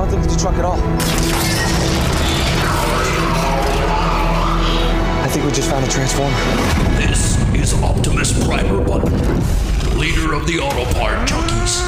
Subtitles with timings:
[0.00, 0.78] I don't think it's a truck at all.
[5.20, 6.34] I think we just found a transformer.
[6.96, 9.12] This is Optimus Primer Button,
[9.98, 11.82] leader of the auto part junkies.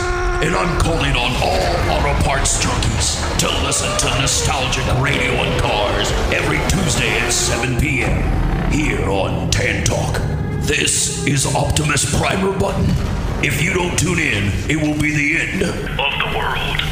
[0.45, 1.57] And I'm calling on all
[1.89, 8.71] auto parts junkies to listen to nostalgic radio and cars every Tuesday at 7 p.m.
[8.71, 10.21] here on Tan Talk.
[10.67, 12.85] This is Optimus Primer Button.
[13.43, 16.92] If you don't tune in, it will be the end of the world.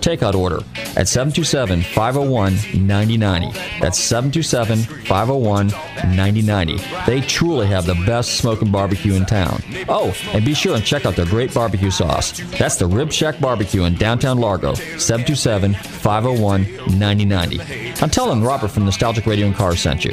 [0.00, 0.58] takeout order
[0.96, 2.54] at 727 501
[2.86, 3.58] 9090.
[3.80, 6.78] That's 727 501 9090.
[7.06, 9.62] They truly have the best smoking barbecue in town.
[9.88, 12.38] Oh, and be sure and check out their great barbecue sauce.
[12.58, 18.02] That's the Rib Shack Barbecue in downtown Largo, 727 501 9090.
[18.02, 20.12] I'm telling Robert from Nostalgic Radio and Cars sent you.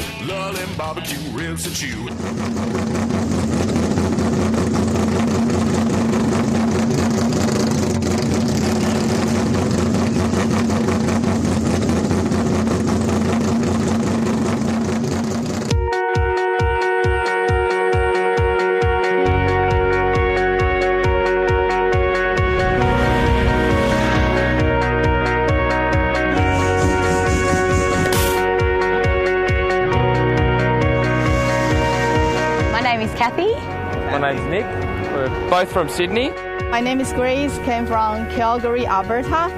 [35.58, 36.30] Both from Sydney.
[36.70, 39.50] My name is Grace, came from Calgary, Alberta.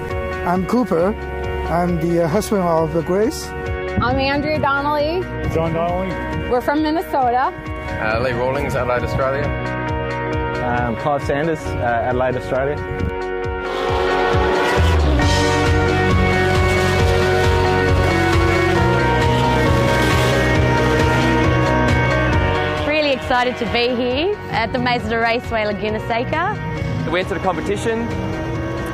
[0.48, 1.14] I'm Cooper.
[1.68, 3.48] I'm the uh, husband of Grace.
[4.00, 5.22] I'm Andrea Donnelly.
[5.54, 6.50] John Donnelly.
[6.50, 7.52] We're from Minnesota.
[8.02, 9.44] Uh, Lee Rawlings, Adelaide, Australia.
[10.64, 12.78] Um, Clive Sanders, uh, Adelaide, Australia.
[23.30, 26.58] Excited to be here at the Mazda Raceway Laguna Seca.
[27.12, 28.08] We entered a competition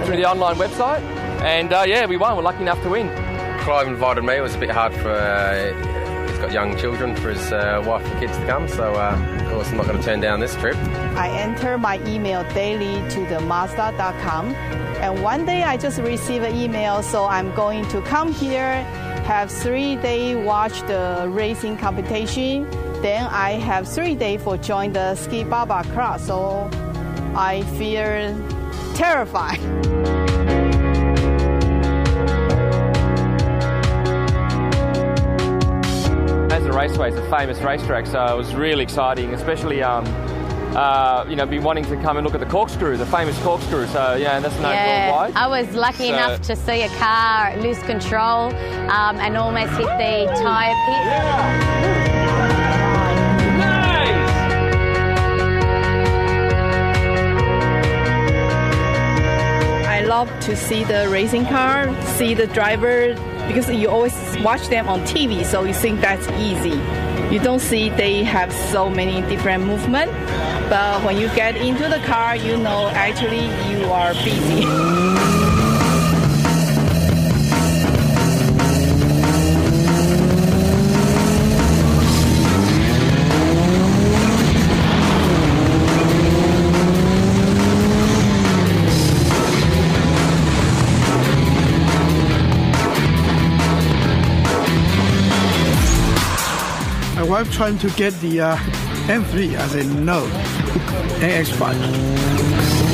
[0.03, 0.99] through the online website,
[1.41, 2.35] and uh, yeah, we won.
[2.35, 3.07] We're lucky enough to win.
[3.61, 4.35] Clive invited me.
[4.35, 5.11] It was a bit hard for.
[5.11, 9.39] Uh, he's got young children for his uh, wife and kids to come, so uh,
[9.39, 10.75] of course I'm not going to turn down this trip.
[11.15, 16.57] I enter my email daily to the Mazda.com, and one day I just received an
[16.57, 18.83] email, so I'm going to come here,
[19.23, 22.67] have three day watch the racing competition.
[23.05, 26.25] Then I have three days for join the Skip Barber class.
[26.25, 26.67] So
[27.35, 28.33] I feel
[28.95, 29.59] terrified.
[36.49, 39.83] Mazda Raceway is a famous racetrack, so it was really exciting, especially.
[39.83, 40.05] Um,
[40.75, 43.87] uh, you know, be wanting to come and look at the corkscrew, the famous corkscrew.
[43.87, 45.35] So yeah, that's known Yeah, worldwide.
[45.35, 48.47] I was lucky So- enough to see a car lose control
[48.91, 52.04] um, and almost hit the tyre pit.
[60.15, 63.13] Love to see the racing car, see the driver,
[63.47, 66.77] because you always watch them on TV, so you think that's easy.
[67.33, 70.09] You don't see they have so many different movement,
[70.69, 74.63] but when you get into the car, you know actually you are busy.
[97.27, 98.55] wife trying to get the uh,
[99.07, 99.57] M3.
[99.57, 100.25] I said no,
[101.19, 102.85] MX-5.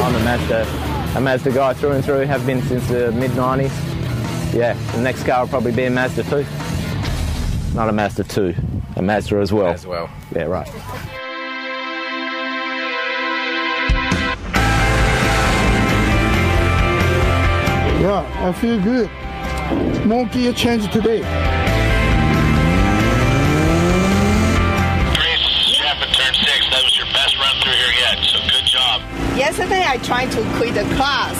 [0.00, 3.72] I'm a Mazda, a Mazda guy through and through, have been since the mid 90s.
[4.54, 6.46] Yeah, the next car will probably be a Mazda 2.
[7.74, 8.54] Not a Mazda 2,
[8.96, 9.68] A Mazda as well.
[9.68, 10.08] as well.
[10.34, 10.68] Yeah, right.
[18.00, 19.10] Yeah, I feel good.
[20.06, 21.20] More gear change today.
[25.74, 26.68] Chapman turn six.
[26.70, 28.18] That was your best run through here yet.
[28.24, 29.02] So good job.
[29.36, 31.36] Yesterday I tried to quit the class.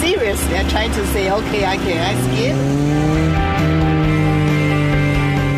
[0.00, 2.56] Seriously, I tried to say, okay, I can I skip.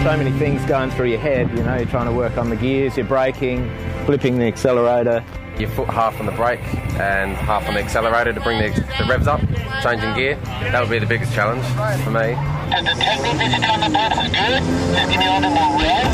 [0.05, 1.51] So many things going through your head.
[1.51, 3.69] You know, you're trying to work on the gears, you're braking,
[4.06, 5.25] flipping the accelerator.
[5.59, 6.61] Your foot half on the brake
[6.99, 9.41] and half on the accelerator to bring the, the revs up,
[9.85, 10.37] changing gear.
[10.73, 11.65] That would be the biggest challenge
[12.03, 12.35] for me.
[12.75, 14.63] And the technique that you did on the box was good.
[14.95, 16.13] Just give me a little bit more rev.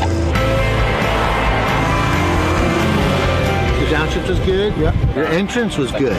[3.79, 4.77] The downshift was good.
[4.77, 5.15] Yeah.
[5.15, 6.15] Your entrance was good.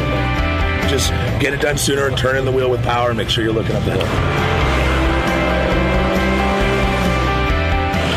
[0.89, 3.45] Just get it done sooner and turn in the wheel with power and make sure
[3.45, 4.07] you're looking up the hill.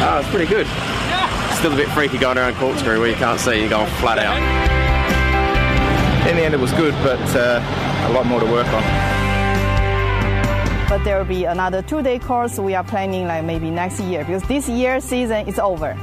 [0.08, 0.68] Oh, it's pretty good.
[1.58, 4.38] Still a bit freaky going around corkscrew where you can't see, you're going flat out.
[6.30, 7.62] In the end, it was good, but uh,
[8.10, 9.15] a lot more to work on.
[10.88, 14.44] But there will be another two-day course we are planning like maybe next year because
[14.44, 15.98] this year season is over.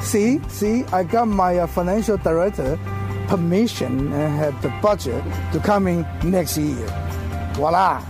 [0.00, 2.78] See, see, I got my uh, financial director
[3.28, 5.22] permission and have the budget
[5.52, 6.86] to come in next year.
[7.54, 8.02] Voila.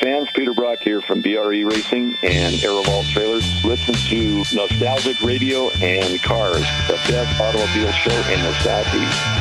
[0.00, 3.64] Fans, Peter Brock here from BRE Racing and Aerovault Trailers.
[3.64, 9.37] Listen to Nostalgic Radio and Cars, the best automobile show in the Southeast.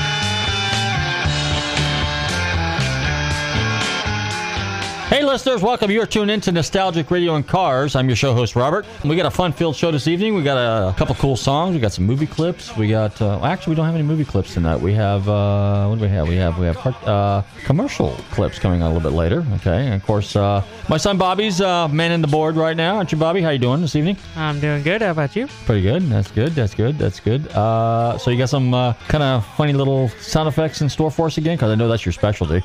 [5.07, 5.89] Hey, listeners, welcome.
[5.89, 7.95] You're tuned into Nostalgic Radio and Cars.
[7.95, 8.85] I'm your show host, Robert.
[9.05, 10.35] We got a fun filled show this evening.
[10.35, 11.73] We got a, couple cool songs.
[11.73, 12.75] We got some movie clips.
[12.75, 14.81] We got, uh, actually, we don't have any movie clips tonight.
[14.81, 16.27] We have, uh, what do we have?
[16.27, 16.75] We have, we have
[17.07, 19.45] uh, commercial clips coming on a little bit later.
[19.53, 19.85] Okay.
[19.85, 22.97] And of course, uh, my son Bobby's uh, manning the board right now.
[22.97, 23.41] Aren't you, Bobby?
[23.41, 24.17] How you doing this evening?
[24.35, 25.01] I'm doing good.
[25.01, 25.47] How about you?
[25.65, 26.03] Pretty good.
[26.09, 26.51] That's good.
[26.51, 26.97] That's good.
[26.97, 27.47] That's good.
[27.53, 31.27] Uh, so you got some uh, kind of funny little sound effects in store for
[31.27, 31.55] us again?
[31.55, 32.61] Because I know that's your specialty.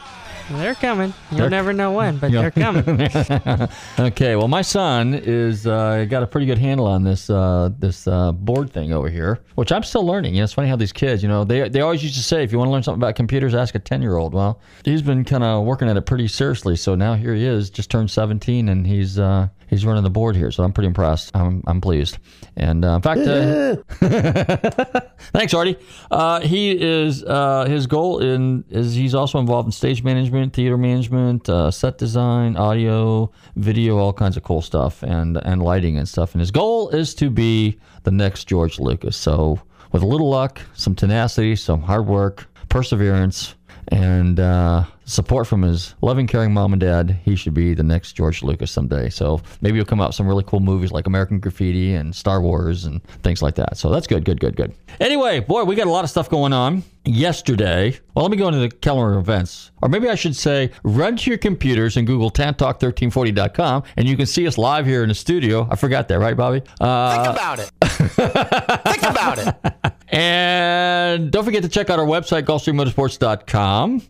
[0.50, 1.14] They're coming.
[1.30, 2.82] You'll They're- never know when, but they're coming.
[3.98, 8.06] okay, well, my son is uh, got a pretty good handle on this uh, this
[8.06, 10.34] uh, board thing over here, which I'm still learning.
[10.34, 12.42] You know, it's funny how these kids, you know, they they always used to say,
[12.42, 14.34] if you want to learn something about computers, ask a ten year old.
[14.34, 16.76] Well, he's been kind of working at it pretty seriously.
[16.76, 20.36] So now here he is, just turned 17, and he's uh, he's running the board
[20.36, 20.50] here.
[20.50, 21.34] So I'm pretty impressed.
[21.34, 22.18] I'm I'm pleased.
[22.56, 25.00] And uh, in fact, uh,
[25.32, 25.78] thanks, Artie.
[26.10, 30.76] Uh, he is uh, his goal in is he's also involved in stage management, theater
[30.76, 36.08] management, uh, set design, audio, video, all kinds of cool stuff, and and lighting and
[36.08, 36.34] stuff.
[36.34, 39.16] And his goal is to be the next George Lucas.
[39.16, 39.58] So
[39.90, 43.54] with a little luck, some tenacity, some hard work, perseverance,
[43.88, 48.12] and uh, support from his loving, caring mom and dad, he should be the next
[48.12, 49.08] George Lucas someday.
[49.08, 52.40] So maybe he'll come out with some really cool movies like American Graffiti and Star
[52.40, 53.76] Wars and things like that.
[53.76, 54.74] So that's good, good, good, good.
[55.00, 56.82] Anyway, boy, we got a lot of stuff going on.
[57.04, 59.72] Yesterday, well, let me go into the calendar events.
[59.82, 64.26] Or maybe I should say, run to your computers and Google tantalk1340.com, and you can
[64.26, 65.66] see us live here in the studio.
[65.68, 66.62] I forgot that, right, Bobby?
[66.80, 67.70] Uh, Think about it.
[68.92, 69.92] Think about it.
[70.14, 74.02] and don't forget to check out our website, GulfstreamMotorsports.com.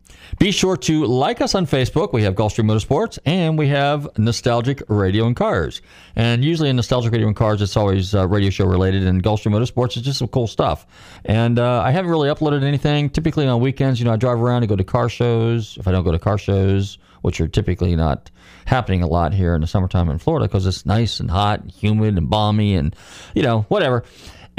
[0.42, 2.12] Be sure to like us on Facebook.
[2.12, 5.80] We have Gulfstream Motorsports and we have Nostalgic Radio and Cars.
[6.16, 9.52] And usually in Nostalgic Radio and Cars, it's always uh, radio show related, and Gulfstream
[9.52, 10.84] Motorsports is just some cool stuff.
[11.24, 13.08] And uh, I haven't really uploaded anything.
[13.08, 15.76] Typically on weekends, you know, I drive around and go to car shows.
[15.78, 18.28] If I don't go to car shows, which are typically not
[18.64, 21.70] happening a lot here in the summertime in Florida because it's nice and hot, and
[21.70, 22.96] humid and balmy, and
[23.36, 24.02] you know whatever.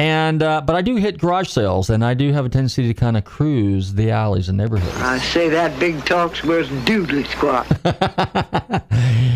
[0.03, 2.93] And uh, but I do hit garage sales, and I do have a tendency to
[2.93, 4.93] kind of cruise the alleys and neighborhoods.
[4.97, 7.65] I say that big talk's worth doodly squat.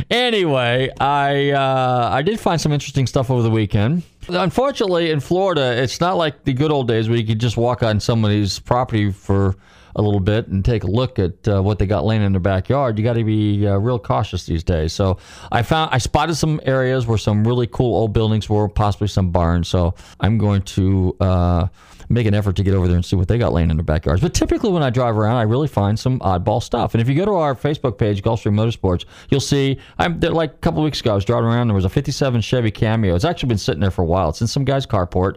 [0.12, 4.04] anyway, I uh, I did find some interesting stuff over the weekend.
[4.28, 7.82] Unfortunately, in Florida, it's not like the good old days where you could just walk
[7.82, 9.56] on somebody's property for
[9.98, 12.40] a little bit and take a look at uh, what they got laying in their
[12.40, 12.98] backyard.
[12.98, 14.94] You got to be uh, real cautious these days.
[14.94, 15.18] So
[15.52, 19.32] I found I spotted some areas where some really cool old buildings were, possibly some
[19.32, 19.68] barns.
[19.68, 21.16] So I'm going to.
[21.20, 21.68] Uh,
[22.10, 23.84] Make an effort to get over there and see what they got laying in their
[23.84, 24.22] backyards.
[24.22, 26.94] But typically, when I drive around, I really find some oddball stuff.
[26.94, 29.78] And if you go to our Facebook page, Gulfstream Motorsports, you'll see.
[29.98, 31.12] I'm there, like a couple weeks ago.
[31.12, 31.68] I was driving around.
[31.68, 33.14] There was a '57 Chevy Cameo.
[33.14, 34.30] It's actually been sitting there for a while.
[34.30, 35.36] It's in some guy's carport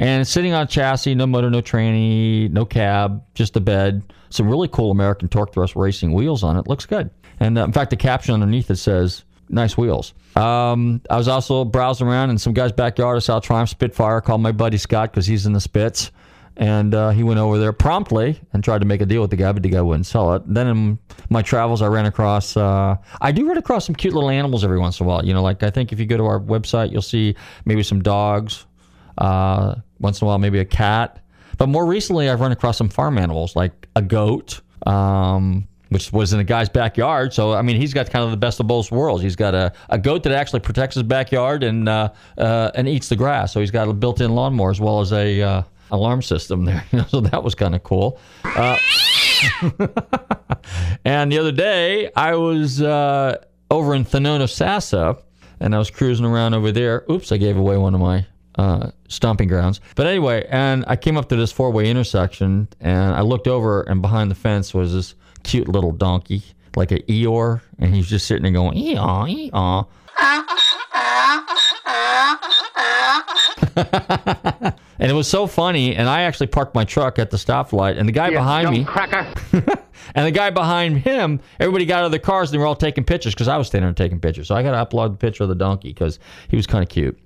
[0.00, 4.02] and sitting on a chassis, no motor, no tranny, no cab, just a bed.
[4.30, 6.66] Some really cool American torque thrust racing wheels on it.
[6.66, 7.10] Looks good.
[7.38, 11.64] And uh, in fact, the caption underneath it says, "Nice wheels." Um, I was also
[11.64, 13.16] browsing around in some guy's backyard.
[13.16, 14.20] I saw Triumph Spitfire.
[14.22, 16.10] Called my buddy Scott because he's in the Spits.
[16.56, 19.36] And uh, he went over there promptly and tried to make a deal with the
[19.36, 20.42] guy, but the guy wouldn't sell it.
[20.46, 20.98] Then in
[21.30, 24.78] my travels, I ran across, uh, I do run across some cute little animals every
[24.78, 25.24] once in a while.
[25.24, 28.02] You know, like I think if you go to our website, you'll see maybe some
[28.02, 28.66] dogs,
[29.18, 31.22] uh, once in a while, maybe a cat.
[31.58, 36.32] But more recently, I've run across some farm animals like a goat, um, which was
[36.32, 37.34] in a guy's backyard.
[37.34, 39.22] So, I mean, he's got kind of the best of both worlds.
[39.22, 43.08] He's got a, a goat that actually protects his backyard and uh, uh, and eats
[43.08, 43.52] the grass.
[43.52, 46.84] So he's got a built-in lawnmower as well as a uh, alarm system there.
[47.08, 48.18] so that was kind of cool.
[48.44, 48.78] Uh,
[51.04, 53.36] and the other day, I was uh,
[53.70, 55.22] over in Thonotosassa,
[55.60, 57.04] and I was cruising around over there.
[57.10, 58.26] Oops, I gave away one of my
[58.60, 59.80] uh, stomping grounds.
[59.96, 63.80] But anyway, and I came up to this four way intersection and I looked over,
[63.82, 65.14] and behind the fence was this
[65.44, 66.42] cute little donkey,
[66.76, 69.86] like a Eeyore, and he's just sitting there going, Eeyaw, Eeyaw.
[74.98, 75.96] and it was so funny.
[75.96, 78.86] And I actually parked my truck at the stoplight, and the guy behind me,
[80.14, 82.76] and the guy behind him, everybody got out of their cars and they were all
[82.76, 84.48] taking pictures because I was standing there taking pictures.
[84.48, 86.90] So I got to upload the picture of the donkey because he was kind of
[86.90, 87.18] cute.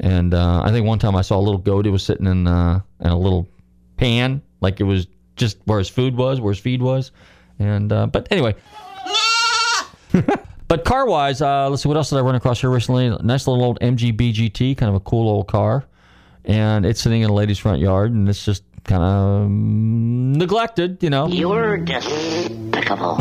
[0.00, 1.86] And uh, I think one time I saw a little goat.
[1.86, 3.48] It was sitting in, uh, in a little
[3.96, 7.12] pan, like it was just where his food was, where his feed was.
[7.58, 8.54] And uh, but anyway.
[10.68, 13.08] but car wise, uh, let's see what else did I run across here recently.
[13.22, 15.84] Nice little old MGB GT, kind of a cool old car,
[16.44, 21.10] and it's sitting in a lady's front yard, and it's just kind of neglected, you
[21.10, 21.28] know.
[21.28, 23.18] You're despicable.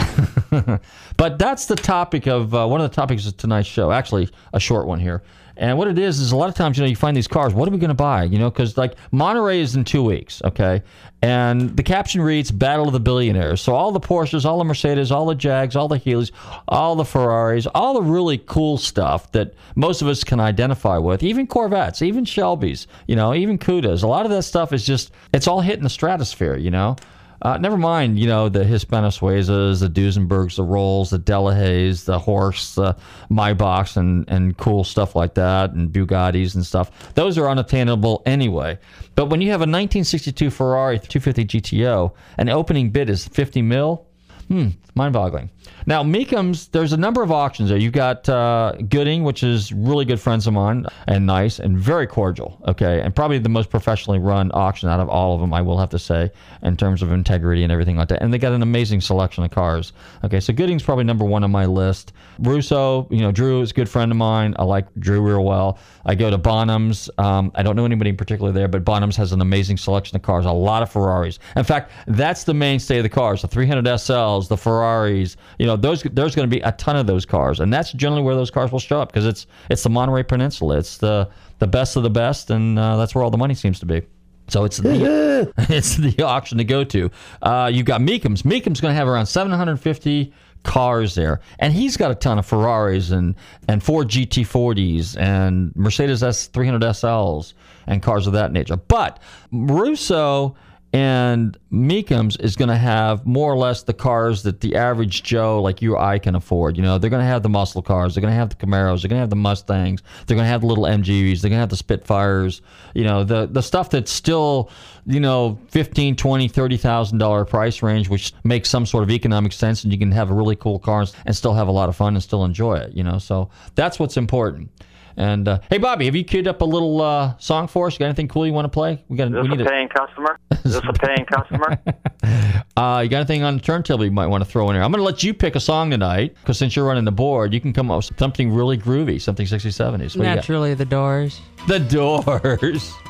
[1.17, 3.91] but that's the topic of uh, one of the topics of tonight's show.
[3.91, 5.24] Actually, a short one here.
[5.58, 7.54] And what it is is a lot of times, you know, you find these cars.
[7.54, 8.24] What are we going to buy?
[8.24, 10.84] You know, because like Monterey is in two weeks, okay,
[11.22, 15.12] and the caption reads "Battle of the Billionaires." So all the Porsches, all the Mercedes,
[15.12, 16.32] all the Jags, all the Healeys,
[16.68, 21.24] all the Ferraris, all the really cool stuff that most of us can identify with,
[21.24, 24.04] even Corvettes, even Shelbys, you know, even Cudas.
[24.04, 26.98] A lot of that stuff is just it's all hitting the stratosphere, you know.
[27.42, 32.75] Uh, never mind, you know, the Hispano-Suizas, the Duesenbergs, the Rolls, the Delahaye's, the Horse,
[32.75, 32.96] the
[33.30, 37.13] Maybachs, and, and cool stuff like that, and Bugattis and stuff.
[37.13, 38.80] Those are unattainable anyway.
[39.15, 44.08] But when you have a 1962 Ferrari 250 GTO, an opening bid is 50 mil,
[44.48, 45.50] hmm, mind-boggling.
[45.86, 47.78] Now, Mecum's, there's a number of auctions there.
[47.78, 52.08] You've got uh, Gooding, which is really good friends of mine and nice and very
[52.08, 55.62] cordial, okay, and probably the most professionally run auction out of all of them, I
[55.62, 56.32] will have to say,
[56.64, 58.22] in terms of integrity and everything like that.
[58.22, 59.94] And they got an amazing selection of cars.
[60.24, 62.14] Okay, so Gooding's probably number one on my list.
[62.40, 64.56] Russo, you know, Drew is a good friend of mine.
[64.58, 65.80] I like Drew real well.
[66.06, 67.10] I go to Bonham's.
[67.18, 70.22] Um, I don't know anybody in particular there, but Bonham's has an amazing selection of
[70.22, 71.40] cars, a lot of Ferraris.
[71.56, 75.75] In fact, that's the mainstay of the cars the 300 SLs, the Ferraris, you know,
[75.75, 78.51] those there's going to be a ton of those cars, and that's generally where those
[78.51, 80.77] cars will show up because it's it's the Monterey Peninsula.
[80.77, 83.80] It's the the best of the best, and uh, that's where all the money seems
[83.80, 84.01] to be.
[84.48, 87.10] So it's the it's the auction to go to.
[87.42, 88.44] Uh, you've got Mecum's.
[88.44, 93.12] Mecum's going to have around 750 cars there, and he's got a ton of Ferraris
[93.12, 93.36] and
[93.68, 97.54] and Ford GT40s and Mercedes S300 SLs
[97.88, 98.77] and cars of that nature.
[98.77, 99.20] But
[99.51, 100.56] Russo
[100.96, 105.62] and Mecum's is going to have more or less the cars that the average Joe
[105.62, 106.78] like you or I can afford.
[106.78, 109.02] You know, they're going to have the muscle cars, they're going to have the Camaros,
[109.02, 111.58] they're going to have the Mustangs, they're going to have the little MGs, they're going
[111.58, 112.62] to have the Spitfires.
[112.94, 114.70] You know, the the stuff that's still
[115.06, 119.52] you know 15 20 30 thousand dollar price range which makes some sort of economic
[119.52, 121.96] sense and you can have a really cool car and still have a lot of
[121.96, 124.72] fun and still enjoy it you know so that's what's important
[125.18, 127.94] and uh, hey, Bobby, have you queued up a little uh, song for us?
[127.94, 129.04] You got anything cool you want to play?
[129.08, 129.28] We got.
[129.28, 130.38] Is this we need a paying customer?
[130.64, 131.78] Is this a paying customer?
[132.78, 134.84] Uh, you got anything on the turntable you might want to throw in here?
[134.84, 137.54] I'm going to let you pick a song tonight because since you're running the board,
[137.54, 140.02] you can come up with something really groovy, something 60s, 70s.
[140.02, 140.36] What do you got?
[140.36, 141.40] Naturally, the doors.
[141.70, 142.92] The Doors.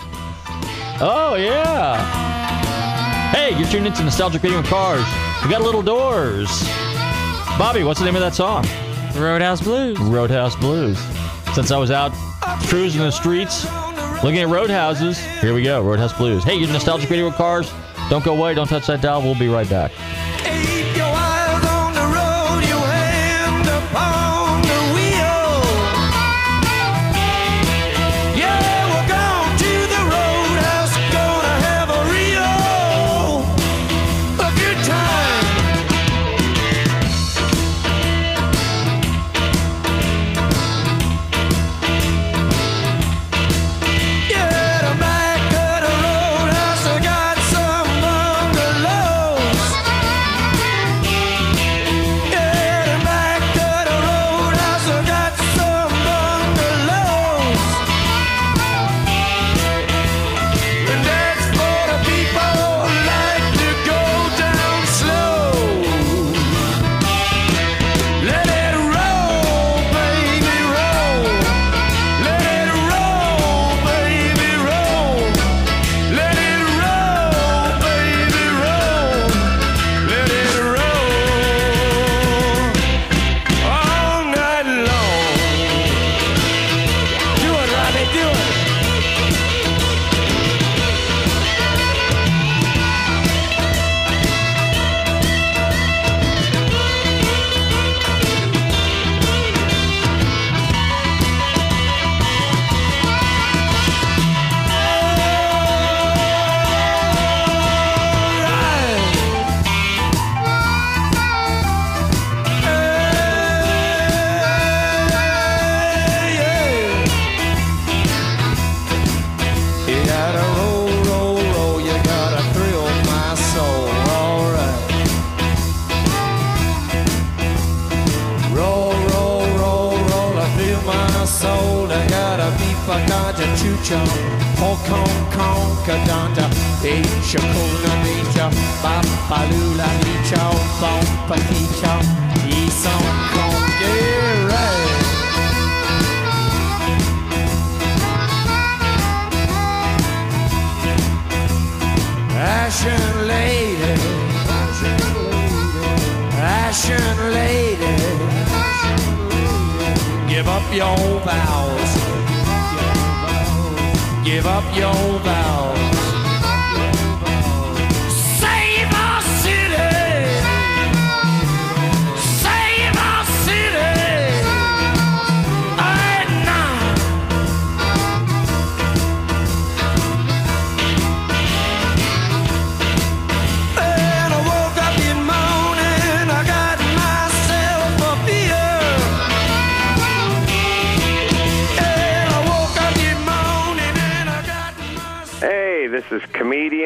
[1.01, 3.31] Oh yeah.
[3.31, 5.03] Hey, you're tuned into Nostalgic Radio and Cars.
[5.43, 6.47] We got little doors.
[7.57, 8.65] Bobby, what's the name of that song?
[9.15, 9.97] Roadhouse Blues.
[9.99, 10.97] Roadhouse Blues.
[11.55, 12.11] Since I was out
[12.67, 13.63] cruising the streets,
[14.25, 15.81] looking at roadhouses, here we go.
[15.81, 16.43] Roadhouse Blues.
[16.43, 17.71] Hey, you're Nostalgic Radio Cars.
[18.09, 18.53] Don't go away.
[18.53, 19.21] Don't touch that dial.
[19.21, 19.93] We'll be right back.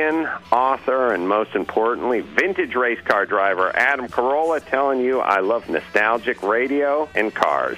[0.09, 5.69] Comedian, author, and most importantly, vintage race car driver Adam Carolla telling you I love
[5.69, 7.77] nostalgic radio and cars.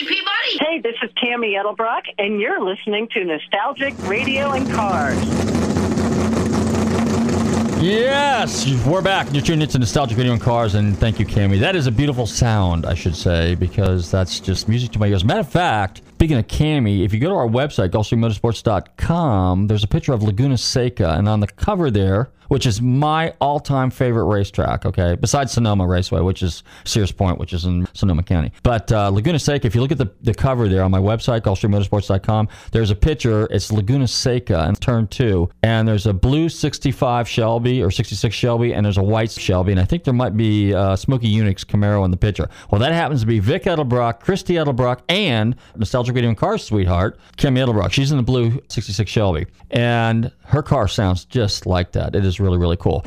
[0.00, 0.08] Mr.
[0.08, 0.58] Peabody.
[0.58, 5.18] Hey, this is Camee Edelbrock, and you're listening to Nostalgic Radio and Cars.
[7.82, 9.32] Yes, we're back.
[9.32, 11.58] You're tuned into Nostalgic Video and Cars, and thank you, Camee.
[11.58, 15.24] That is a beautiful sound, I should say, because that's just music to my ears.
[15.24, 19.88] Matter of fact, speaking of Camee, if you go to our website, GulfstreamMotorsports.com, there's a
[19.88, 24.84] picture of Laguna Seca, and on the cover there, which is my all-time favorite racetrack,
[24.84, 28.52] okay, besides Sonoma Raceway, which is Sears Point, which is in Sonoma County.
[28.64, 31.42] But uh, Laguna Seca, if you look at the, the cover there on my website,
[31.42, 33.46] GulfstreamMotorsports.com, there's a picture.
[33.52, 38.74] It's Laguna Seca in turn two, and there's a blue 65 Shelby or 66 Shelby,
[38.74, 42.04] and there's a white Shelby, and I think there might be uh, Smokey Yunick's Camaro
[42.04, 42.48] in the picture.
[42.72, 45.54] Well, that happens to be Vic Edelbrock, Christi Edelbrock, and
[46.12, 47.92] Video and Cars sweetheart, Kim Edelbrock.
[47.92, 52.14] She's in the blue 66 Shelby, and her car sounds just like that.
[52.14, 53.02] It is really, really cool.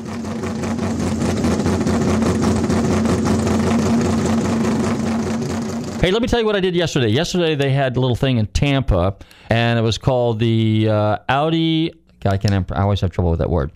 [6.04, 7.08] Hey, let me tell you what I did yesterday.
[7.08, 9.16] Yesterday they had a little thing in Tampa,
[9.48, 11.94] and it was called the uh, Audi.
[12.20, 12.72] God, I can't.
[12.72, 13.70] I always have trouble with that word.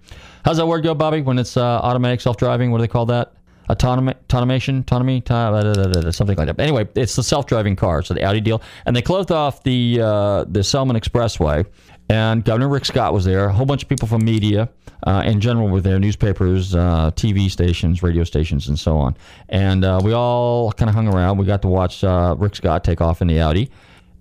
[0.45, 1.23] How's that word go, Bobby?
[1.23, 3.33] When it's uh, automatic self-driving, what do they call that?
[3.69, 6.57] Autonomy, autonomy, da- da- da- something like that.
[6.57, 10.01] But anyway, it's the self-driving car, so the Audi deal, and they closed off the
[10.01, 11.67] uh, the Selmon Expressway,
[12.09, 13.47] and Governor Rick Scott was there.
[13.47, 14.71] A whole bunch of people from media,
[15.07, 15.99] uh, in general, were there.
[15.99, 19.17] Newspapers, uh, TV stations, radio stations, and so on.
[19.51, 21.37] And uh, we all kind of hung around.
[21.37, 23.71] We got to watch uh, Rick Scott take off in the Audi.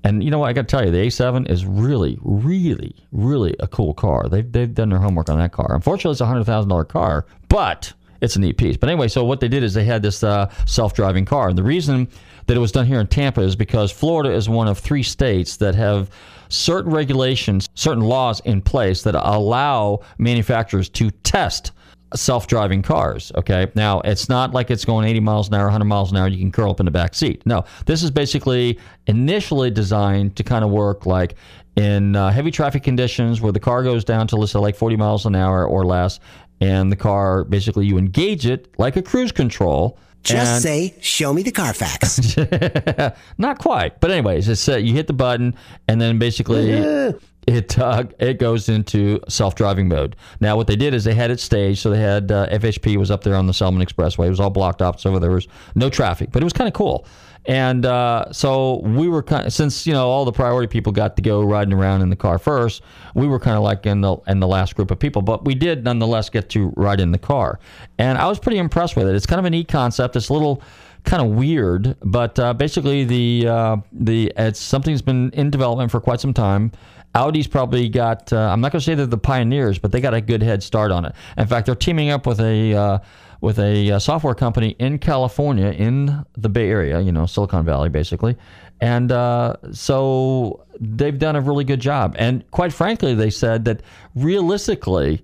[0.03, 0.47] And you know what?
[0.47, 4.29] I got to tell you, the A7 is really, really, really a cool car.
[4.29, 5.73] They've, they've done their homework on that car.
[5.73, 8.77] Unfortunately, it's a $100,000 car, but it's a neat piece.
[8.77, 11.49] But anyway, so what they did is they had this uh, self driving car.
[11.49, 12.07] And the reason
[12.47, 15.57] that it was done here in Tampa is because Florida is one of three states
[15.57, 16.09] that have
[16.49, 21.71] certain regulations, certain laws in place that allow manufacturers to test
[22.15, 26.09] self-driving cars okay now it's not like it's going 80 miles an hour 100 miles
[26.09, 29.69] an hour you can curl up in the back seat no this is basically initially
[29.69, 31.35] designed to kind of work like
[31.75, 34.95] in uh, heavy traffic conditions where the car goes down to let's say like 40
[34.95, 36.21] miles an hour or less
[36.61, 41.31] and the car basically you engage it like a cruise control Just And- say, show
[41.33, 42.35] me the Carfax.
[43.37, 45.55] Not quite, but anyways, it's uh, you hit the button,
[45.87, 46.71] and then basically
[47.47, 50.15] it uh, it goes into self driving mode.
[50.41, 53.09] Now, what they did is they had it staged, so they had uh, FHP was
[53.11, 54.25] up there on the Selmon Expressway.
[54.27, 56.73] It was all blocked off, so there was no traffic, but it was kind of
[56.73, 57.05] cool.
[57.47, 61.15] And uh, so we were kind of, since you know all the priority people got
[61.15, 62.81] to go riding around in the car first,
[63.15, 65.55] we were kind of like in the in the last group of people, but we
[65.55, 67.59] did nonetheless get to ride in the car,
[67.97, 69.15] and I was pretty impressed with it.
[69.15, 70.17] It's kind of a neat concept.
[70.17, 70.61] It's a little
[71.05, 75.89] kind of weird, but uh, basically the uh, the it's something that's been in development
[75.89, 76.73] for quite some time.
[77.15, 78.31] Audi's probably got.
[78.31, 80.61] Uh, I'm not going to say they're the pioneers, but they got a good head
[80.61, 81.15] start on it.
[81.37, 82.99] In fact, they're teaming up with a uh,
[83.41, 86.99] with a uh, software company in California, in the Bay Area.
[86.99, 88.35] You know, Silicon Valley, basically.
[88.79, 92.15] And uh, so they've done a really good job.
[92.19, 93.81] And quite frankly, they said that
[94.15, 95.23] realistically,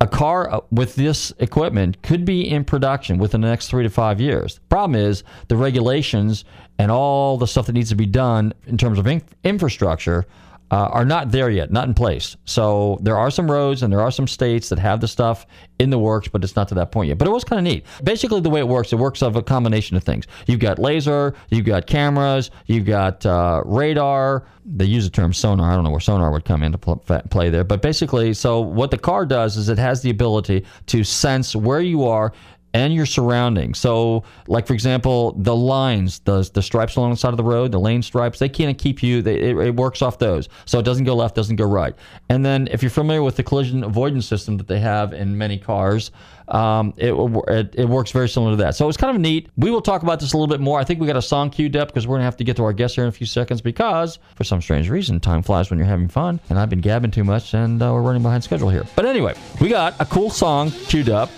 [0.00, 3.90] a car uh, with this equipment could be in production within the next three to
[3.90, 4.58] five years.
[4.68, 6.44] Problem is the regulations
[6.78, 10.26] and all the stuff that needs to be done in terms of in- infrastructure
[10.72, 12.34] uh, are not there yet, not in place.
[12.46, 15.46] So there are some roads and there are some states that have the stuff
[15.78, 17.18] in the works, but it's not to that point yet.
[17.18, 17.84] But it was kind of neat.
[18.02, 20.26] Basically, the way it works, it works of a combination of things.
[20.46, 24.46] You've got laser, you've got cameras, you've got uh, radar.
[24.64, 25.70] They use the term sonar.
[25.70, 27.64] I don't know where sonar would come into pl- play there.
[27.64, 31.80] But basically, so what the car does is it has the ability to sense where
[31.80, 32.32] you are
[32.74, 33.78] and your surroundings.
[33.78, 37.72] So, like for example, the lines, the the stripes along the side of the road,
[37.72, 39.22] the lane stripes, they can't keep you.
[39.22, 41.94] They, it, it works off those, so it doesn't go left, doesn't go right.
[42.28, 45.58] And then, if you're familiar with the collision avoidance system that they have in many
[45.58, 46.10] cars,
[46.48, 47.12] um, it,
[47.48, 48.74] it it works very similar to that.
[48.74, 49.48] So it's kind of neat.
[49.56, 50.78] We will talk about this a little bit more.
[50.78, 52.64] I think we got a song queued up because we're gonna have to get to
[52.64, 55.78] our guest here in a few seconds because for some strange reason, time flies when
[55.78, 58.70] you're having fun, and I've been gabbing too much, and uh, we're running behind schedule
[58.70, 58.84] here.
[58.96, 61.30] But anyway, we got a cool song queued up.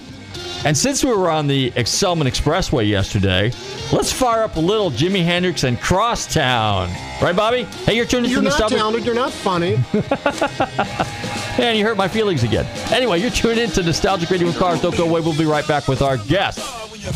[0.65, 3.53] And since we were on the Excelman Expressway yesterday,
[3.93, 6.89] let's fire up a little Jimi Hendrix and Crosstown.
[7.21, 7.65] Right, Bobby?
[7.85, 8.79] Hey, you're tuning You're to not Nostalgic.
[8.79, 9.05] talented.
[9.05, 9.77] You're not funny.
[11.59, 12.65] Man, you hurt my feelings again.
[12.91, 14.81] Anyway, you're tuned in to Nostalgic Radio with Cars.
[14.81, 15.21] Don't go away.
[15.21, 16.59] We'll be right back with our guest.
[16.59, 17.11] 90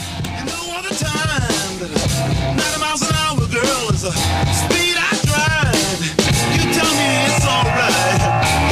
[2.81, 5.75] miles an hour, girl, is a speed I drive.
[6.53, 8.68] You tell me it's alright.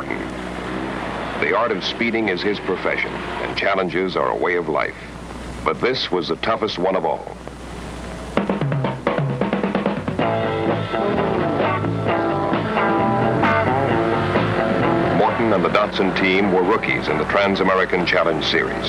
[0.00, 1.40] Morton.
[1.40, 4.96] The art of speeding is his profession, and challenges are a way of life.
[5.62, 7.36] But this was the toughest one of all.
[15.18, 18.88] Morton and the Datsun team were rookies in the Trans-American Challenge Series.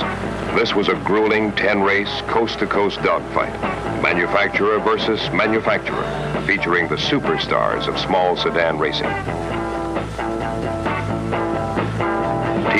[0.55, 3.53] This was a grueling 10-race, coast-to-coast dogfight.
[4.01, 6.03] Manufacturer versus manufacturer,
[6.47, 9.50] featuring the superstars of small sedan racing.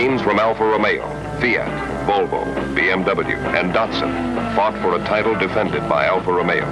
[0.01, 1.07] Teams from Alfa Romeo,
[1.39, 1.69] Fiat,
[2.07, 6.65] Volvo, BMW, and Datsun fought for a title defended by Alfa Romeo.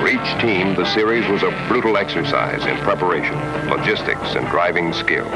[0.00, 3.36] For each team, the series was a brutal exercise in preparation,
[3.70, 5.30] logistics, and driving skill.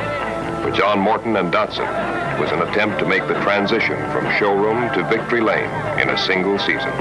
[0.62, 5.02] For John Morton and Datsun, was an attempt to make the transition from showroom to
[5.08, 6.92] victory lane in a single season,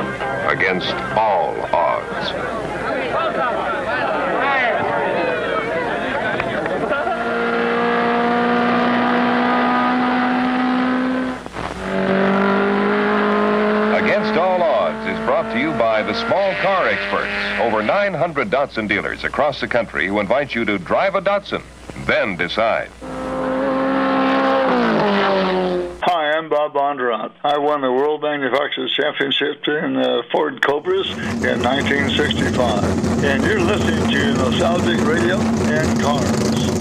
[0.48, 2.32] against all odds.
[14.02, 18.88] Against All Odds is brought to you by the Small Car Experts, over 900 Datsun
[18.88, 21.62] dealers across the country who invite you to drive a Datsun,
[22.06, 22.90] then decide.
[26.04, 27.32] Hi, I'm Bob Bondurant.
[27.46, 33.24] I won the World Manufacturers Championship in uh, Ford Cobras in 1965.
[33.24, 36.72] And you're listening to Nostalgic Radio and Cars.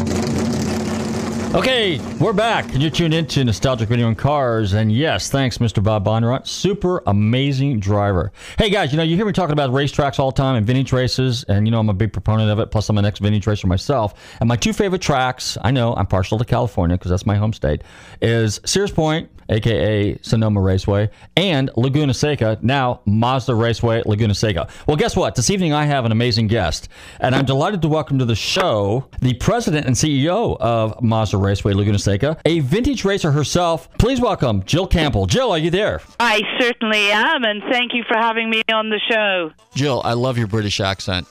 [1.53, 4.73] Okay, we're back, you're tuned into Nostalgic Radio and Cars.
[4.73, 5.83] And yes, thanks, Mr.
[5.83, 6.47] Bob Bondurant.
[6.47, 8.31] Super amazing driver.
[8.57, 10.93] Hey, guys, you know, you hear me talking about racetracks all the time and vintage
[10.93, 12.71] races, and you know, I'm a big proponent of it.
[12.71, 14.15] Plus, I'm an ex vintage racer myself.
[14.39, 17.53] And my two favorite tracks, I know I'm partial to California because that's my home
[17.53, 17.83] state,
[18.23, 24.69] is Sears Point, aka Sonoma Raceway, and Laguna Seca, now Mazda Raceway, Laguna Seca.
[24.87, 25.35] Well, guess what?
[25.35, 26.89] This evening I have an amazing guest,
[27.21, 31.75] and I'm delighted to welcome to the show the president and CEO of Mazda Raceway,
[31.75, 33.89] Laguna Seca, a vintage racer herself.
[33.99, 35.27] Please welcome Gill Campbell.
[35.27, 36.01] Gill, are you there?
[36.19, 39.53] I certainly am, and thank you for having me on the show.
[39.75, 41.27] Gill, I love your British accent.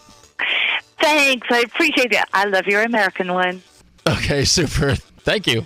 [1.01, 2.23] Thanks, I appreciate it.
[2.33, 3.61] I love your American one.
[4.07, 4.95] Okay, super.
[4.95, 5.65] Thank you.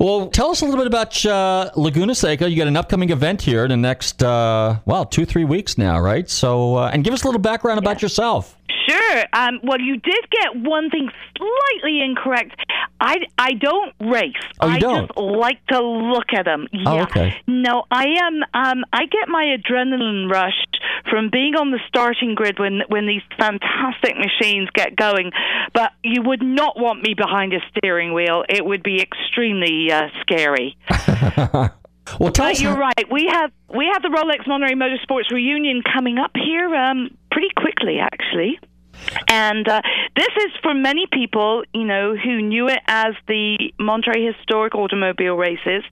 [0.00, 2.48] Well, tell us a little bit about uh, Laguna Seca.
[2.48, 6.00] You got an upcoming event here in the next, uh, well, two, three weeks now,
[6.00, 6.28] right?
[6.30, 8.56] So, uh, and give us a little background about yourself.
[8.90, 9.24] Sure.
[9.32, 12.56] Um, well, you did get one thing slightly incorrect.
[13.00, 14.32] I, I don't race.
[14.60, 15.06] Oh, you I don't?
[15.08, 16.66] just like to look at them.
[16.86, 17.40] Oh, okay.
[17.46, 18.42] No, I am.
[18.52, 20.54] Um, I get my adrenaline rush
[21.08, 25.30] from being on the starting grid when when these fantastic machines get going.
[25.72, 28.44] But you would not want me behind a steering wheel.
[28.48, 30.76] It would be extremely uh, scary.
[32.18, 32.60] Well, tell But us.
[32.60, 33.04] you're right.
[33.10, 37.98] We have we have the Rolex Monterey Motorsports reunion coming up here um, pretty quickly,
[38.00, 38.58] actually.
[39.28, 39.82] And uh,
[40.16, 45.36] this is for many people, you know, who knew it as the Monterey Historic Automobile
[45.36, 45.82] Races.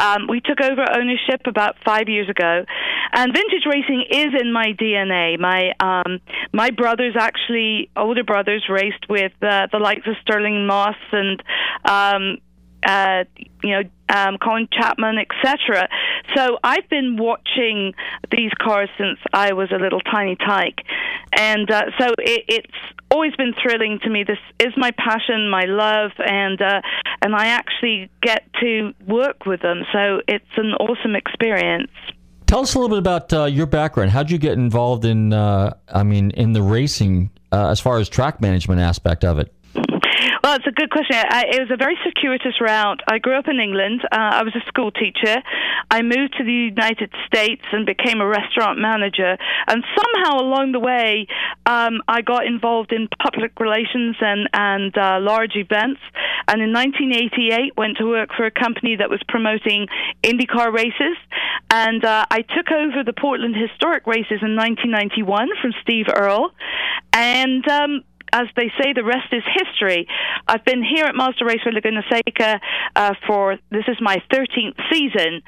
[0.00, 2.64] Um, we took over ownership about five years ago,
[3.12, 5.38] and vintage racing is in my DNA.
[5.38, 6.20] My um,
[6.52, 11.42] my brothers, actually older brothers, raced with uh, the likes of Stirling Moss and.
[11.84, 12.38] Um,
[12.84, 13.22] uh,
[13.62, 15.88] you know, um, Colin Chapman, etc.
[16.36, 17.94] So I've been watching
[18.30, 20.80] these cars since I was a little tiny tyke,
[21.36, 22.76] and uh, so it, it's
[23.10, 24.24] always been thrilling to me.
[24.24, 26.80] This is my passion, my love, and uh,
[27.22, 29.82] and I actually get to work with them.
[29.92, 31.90] So it's an awesome experience.
[32.46, 34.10] Tell us a little bit about uh, your background.
[34.10, 38.10] How'd you get involved in, uh, I mean, in the racing uh, as far as
[38.10, 39.54] track management aspect of it?
[40.42, 41.16] Well, it's a good question.
[41.16, 43.00] I, it was a very circuitous route.
[43.06, 44.02] I grew up in England.
[44.04, 45.42] Uh, I was a school teacher.
[45.90, 49.36] I moved to the United States and became a restaurant manager.
[49.66, 51.26] And somehow along the way,
[51.66, 56.00] um, I got involved in public relations and and uh, large events.
[56.48, 59.86] And in 1988, went to work for a company that was promoting
[60.22, 61.16] IndyCar races.
[61.70, 66.50] And uh, I took over the Portland Historic Races in 1991 from Steve Earle.
[67.12, 70.06] And um, as they say, the rest is history.
[70.48, 72.60] I've been here at Mazda Raceway Laguna Seca
[72.96, 75.42] uh, for this is my 13th season,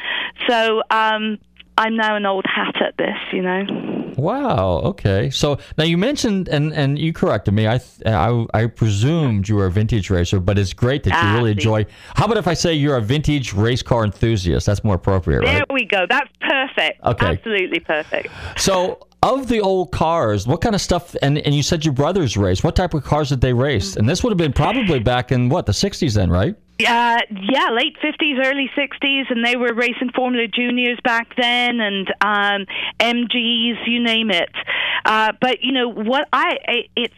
[0.49, 1.38] so um,
[1.79, 4.12] I'm now an old hat at this, you know.
[4.16, 4.81] Wow.
[4.85, 5.31] Okay.
[5.31, 7.66] So now you mentioned, and and you corrected me.
[7.66, 11.16] I th- I, I presumed you were a vintage racer, but it's great that you
[11.18, 11.85] Ah, really enjoy.
[12.14, 14.66] How about if I say you're a vintage race car enthusiast?
[14.66, 15.73] That's more appropriate, There right?
[15.73, 16.07] we go.
[16.09, 17.03] That's perfect.
[17.05, 17.27] Okay.
[17.27, 18.29] Absolutely perfect.
[18.57, 21.17] So, of the old cars, what kind of stuff?
[21.23, 22.63] And and you said your brothers raced.
[22.63, 23.97] What type of cars did they race?
[23.97, 26.55] And this would have been probably back in what the '60s, then, right?
[26.87, 32.09] Uh, yeah, late fifties, early sixties, and they were racing Formula Juniors back then, and
[32.21, 32.67] um,
[33.01, 34.51] MGs, you name it.
[35.05, 36.29] Uh, but you know what?
[36.33, 37.15] I- it's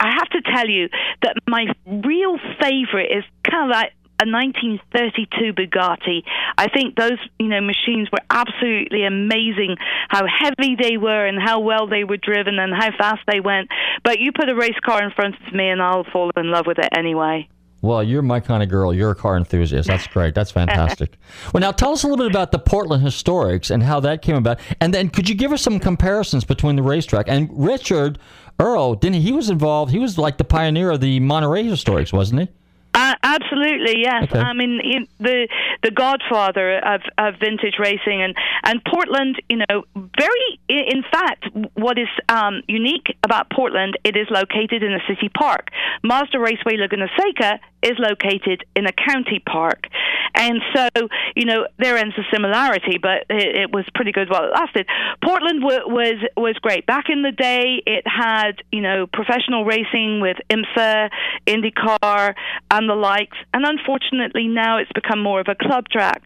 [0.00, 0.88] I have to tell you
[1.22, 6.22] that my real favorite is kind of like a 1932 Bugatti.
[6.58, 9.76] I think those, you know, machines were absolutely amazing.
[10.08, 13.68] How heavy they were, and how well they were driven, and how fast they went.
[14.04, 16.66] But you put a race car in front of me, and I'll fall in love
[16.66, 17.48] with it anyway.
[17.82, 18.92] Well, you're my kind of girl.
[18.92, 19.88] You're a car enthusiast.
[19.88, 20.34] That's great.
[20.34, 21.16] That's fantastic.
[21.54, 24.36] well, now tell us a little bit about the Portland Historics and how that came
[24.36, 24.60] about.
[24.82, 28.18] And then could you give us some comparisons between the racetrack and Richard
[28.58, 28.96] Earl?
[28.96, 29.92] Didn't he, he was involved?
[29.92, 32.48] He was like the pioneer of the Monterey Historics, wasn't he?
[33.00, 34.24] Uh, absolutely, yes.
[34.24, 34.38] Okay.
[34.38, 35.48] I mean, in, the
[35.82, 40.60] the godfather of, of vintage racing, and and Portland, you know, very.
[40.68, 45.70] In fact, what is um, unique about Portland, it is located in a city park.
[46.04, 49.84] Mazda Raceway Laguna Seca is located in a county park,
[50.34, 50.88] and so
[51.34, 54.86] you know there ends the similarity, but it, it was pretty good while it lasted.
[55.22, 57.82] Portland w- was was great back in the day.
[57.86, 61.10] It had you know professional racing with IMSA,
[61.46, 62.34] IndyCar,
[62.70, 66.22] and the likes, and unfortunately now it's become more of a club track.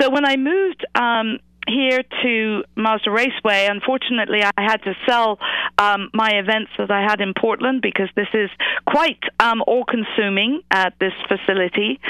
[0.00, 0.84] So when I moved.
[0.94, 1.38] Um,
[1.70, 3.66] here to Mazda Raceway.
[3.70, 5.38] Unfortunately, I had to sell
[5.78, 8.50] um, my events that I had in Portland because this is
[8.86, 12.00] quite um, all-consuming at this facility.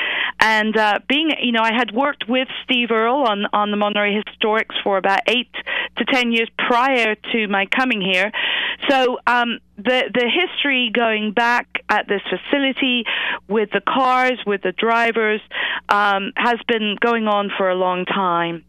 [0.41, 4.21] And uh, being, you know, I had worked with Steve Earle on on the Monterey
[4.21, 5.55] Historics for about eight
[5.97, 8.33] to ten years prior to my coming here.
[8.89, 13.05] So um, the the history going back at this facility
[13.49, 15.41] with the cars, with the drivers,
[15.89, 18.65] um, has been going on for a long time.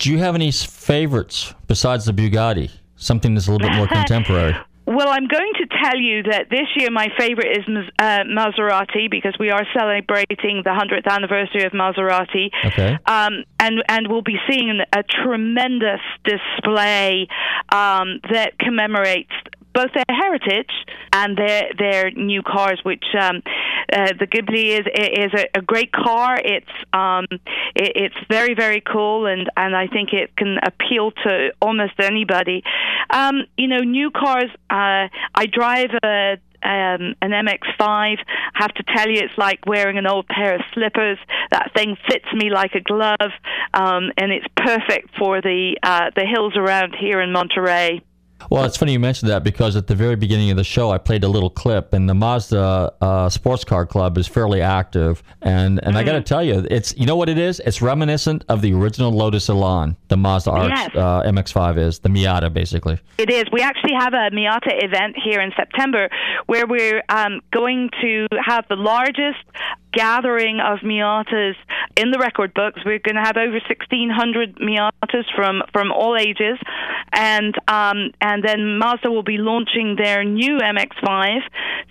[0.00, 2.70] Do you have any favorites besides the Bugatti?
[2.96, 4.56] Something that's a little bit more contemporary.
[4.86, 7.64] Well, I'm going to tell you that this year my favorite is
[7.98, 12.48] uh, Maserati because we are celebrating the 100th anniversary of Maserati.
[12.64, 12.98] Okay.
[13.04, 17.28] Um, and and we'll be seeing a tremendous display
[17.68, 19.32] um, that commemorates
[19.72, 20.70] both their heritage
[21.12, 23.42] and their their new cars, which um,
[23.92, 26.36] uh, the Ghibli is is a, a great car.
[26.42, 27.26] It's um,
[27.74, 32.62] it, it's very very cool, and and I think it can appeal to almost anybody.
[33.10, 34.50] Um, you know, new cars.
[34.68, 38.18] Uh, I drive a um, an MX5.
[38.54, 41.18] Have to tell you, it's like wearing an old pair of slippers.
[41.50, 43.32] That thing fits me like a glove,
[43.74, 48.02] um, and it's perfect for the uh, the hills around here in Monterey.
[48.48, 50.98] Well, it's funny you mentioned that because at the very beginning of the show, I
[50.98, 55.78] played a little clip, and the Mazda uh, Sports Car Club is fairly active, and
[55.84, 57.60] and I got to tell you, it's you know what it is?
[57.60, 60.90] It's reminiscent of the original Lotus Elan, the Mazda RX, Yes.
[60.94, 62.98] uh, MX-5 is the Miata, basically.
[63.18, 63.44] It is.
[63.52, 66.08] We actually have a Miata event here in September
[66.46, 69.38] where we're um, going to have the largest
[69.92, 71.54] gathering of Miatas
[71.96, 72.80] in the record books.
[72.84, 76.58] We're going to have over 1,600 Miatas from, from all ages.
[77.12, 81.40] And, um, and then Mazda will be launching their new MX-5.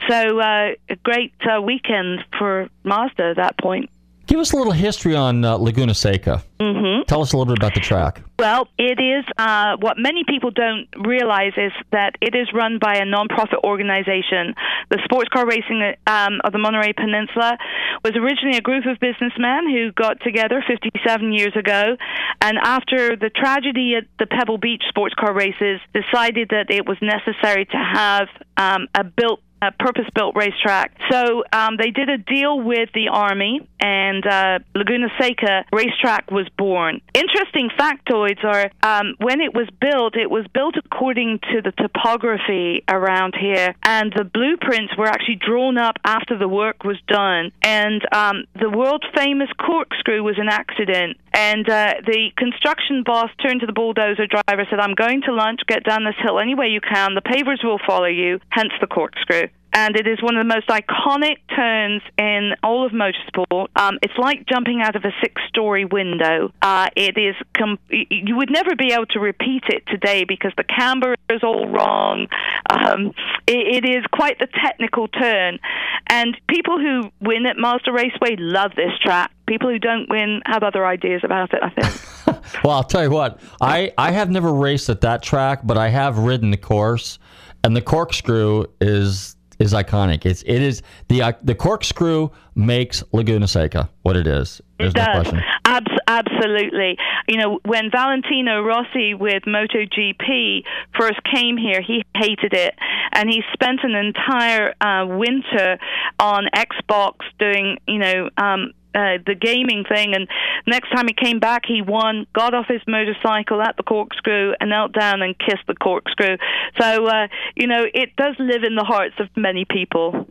[0.08, 3.90] So uh, a great uh, weekend for Mazda at that point.
[4.30, 6.44] Give us a little history on uh, Laguna Seca.
[6.60, 7.06] Mm-hmm.
[7.08, 8.22] Tell us a little bit about the track.
[8.38, 12.98] Well, it is uh, what many people don't realize is that it is run by
[12.98, 14.54] a nonprofit organization.
[14.92, 17.58] The Sports Car Racing um, of the Monterey Peninsula
[18.04, 21.98] was originally a group of businessmen who got together 57 years ago,
[22.40, 26.98] and after the tragedy at the Pebble Beach Sports Car Races, decided that it was
[27.02, 30.92] necessary to have um, a built a purpose-built racetrack.
[31.12, 36.48] So um, they did a deal with the Army, and uh, Laguna Seca racetrack was
[36.58, 37.02] born.
[37.14, 42.84] Interesting factoids are um, when it was built, it was built according to the topography
[42.88, 47.52] around here, and the blueprints were actually drawn up after the work was done.
[47.62, 53.66] And um, the world-famous corkscrew was an accident, and uh, the construction boss turned to
[53.66, 55.62] the bulldozer driver, and said, "I'm going to lunch.
[55.68, 57.16] Get down this hill any way you can.
[57.16, 60.68] The pavers will follow you." Hence the corkscrew and it is one of the most
[60.68, 63.68] iconic turns in all of motorsport.
[63.76, 66.52] Um, it's like jumping out of a six-story window.
[66.62, 70.64] Uh, it is com- you would never be able to repeat it today because the
[70.64, 72.28] camber is all wrong.
[72.70, 73.14] Um,
[73.46, 75.60] it, it is quite the technical turn,
[76.08, 79.32] and people who win at Mazda Raceway love this track.
[79.50, 81.60] People who don't win have other ideas about it.
[81.62, 82.02] I think.
[82.64, 83.40] Well, I'll tell you what.
[83.62, 87.20] I, I have never raced at that track, but I have ridden the course,
[87.64, 90.26] and the corkscrew is is iconic.
[90.26, 94.62] It's it is the uh, the corkscrew makes Laguna Seca what it is.
[94.78, 95.16] There's it no does.
[95.16, 95.42] question.
[95.66, 96.98] Abs- absolutely.
[97.28, 100.64] You know, when Valentino Rossi with MotoGP
[100.98, 102.76] first came here, he hated it,
[103.14, 105.78] and he spent an entire uh, winter
[106.20, 108.30] on Xbox doing, you know.
[108.38, 110.28] Um, uh, the gaming thing, and
[110.68, 114.70] next time he came back, he won, got off his motorcycle at the corkscrew, and
[114.70, 116.38] knelt down and kissed the corkscrew.
[116.80, 120.28] So, uh, you know, it does live in the hearts of many people.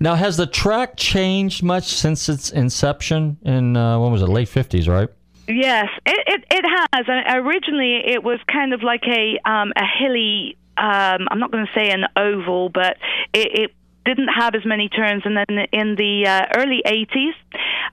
[0.00, 4.28] Now, has the track changed much since its inception in uh, when was it?
[4.28, 5.08] Late fifties, right?
[5.48, 7.04] Yes, it it, it has.
[7.08, 10.56] And originally, it was kind of like a um, a hilly.
[10.78, 12.98] Um, I'm not going to say an oval, but
[13.32, 13.70] it, it
[14.06, 15.22] didn't have as many turns.
[15.24, 17.34] And then in the uh, early 80s,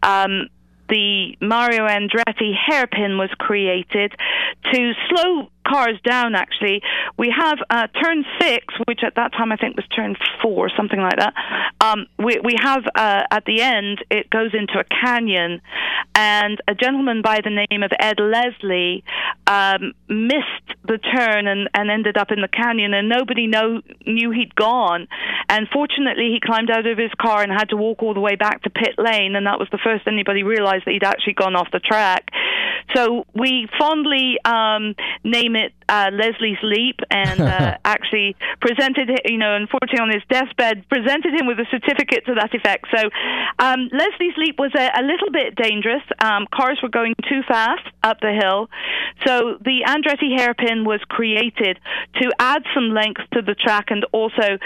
[0.04, 0.48] um,
[0.90, 4.14] the Mario Andretti hairpin was created
[4.72, 6.82] to slow cars down actually.
[7.18, 11.00] We have uh, turn six which at that time i think was turn four something
[11.00, 11.34] like that.
[11.82, 15.62] Um, we, we have uh, at the end it goes into a canyon.
[16.16, 19.04] And a gentleman by the name of ed leslie
[19.48, 24.32] um, missed the turn and, and ended up in the canyon and nobody know, knew
[24.32, 25.08] he'd gone.
[25.50, 28.36] And fortunately he climbed out of his car and had to walk all the way
[28.36, 31.56] back to pit lane and that was the first anybody realized that he'd actually gone
[31.56, 32.30] off the track.
[32.96, 35.53] So we fondly um, name
[35.90, 41.48] uh, Leslie's Leap, and uh, actually presented, you know, unfortunately on his deathbed, presented him
[41.48, 42.86] with a certificate to that effect.
[42.96, 43.10] So
[43.60, 46.04] um, Leslie's Leap was a, a little bit dangerous.
[46.20, 48.70] Um, cars were going too fast up the hill,
[49.26, 51.80] so the Andretti hairpin was created
[52.22, 54.58] to add some length to the track and also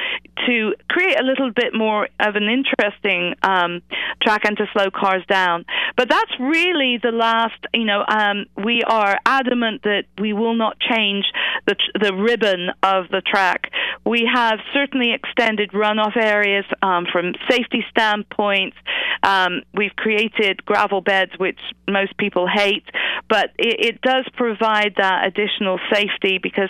[0.45, 3.81] to create a little bit more of an interesting um,
[4.21, 5.65] track and to slow cars down.
[5.95, 10.76] But that's really the last, you know, um, we are adamant that we will not
[10.79, 11.25] change
[11.65, 13.71] the, the ribbon of the track.
[14.05, 18.77] We have certainly extended runoff areas um, from safety standpoints.
[19.23, 21.59] Um, we've created gravel beds, which
[21.89, 22.85] most people hate,
[23.29, 26.69] but it, it does provide that additional safety because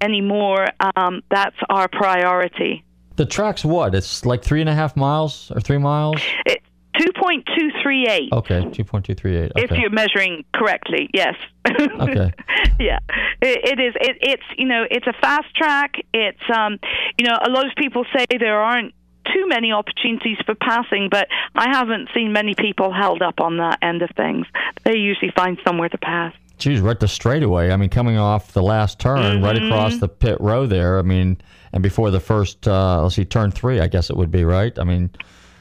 [0.00, 0.66] anymore
[0.96, 2.84] um, that's our priority.
[3.16, 3.94] The track's what?
[3.94, 6.20] It's like three and a half miles or three miles?
[6.44, 6.62] It,
[6.98, 8.32] 2.238.
[8.32, 9.50] Okay, 2.238.
[9.50, 9.50] Okay.
[9.56, 11.34] If you're measuring correctly, yes.
[12.00, 12.32] okay.
[12.78, 12.98] yeah,
[13.42, 13.94] it, it is.
[14.00, 15.94] It, it's you know it's a fast track.
[16.14, 16.78] It's um
[17.18, 18.94] you know a lot of people say there aren't
[19.34, 21.26] too many opportunities for passing, but
[21.56, 24.46] I haven't seen many people held up on that end of things.
[24.84, 26.32] They usually find somewhere to pass.
[26.58, 27.70] Geez, right the straightaway.
[27.72, 29.44] I mean, coming off the last turn, Mm-hmm.
[29.44, 30.98] right across the pit row there.
[30.98, 31.38] I mean,
[31.72, 34.78] and before the first, uh, let's see, turn three, I guess it would be, right?
[34.78, 35.10] I mean,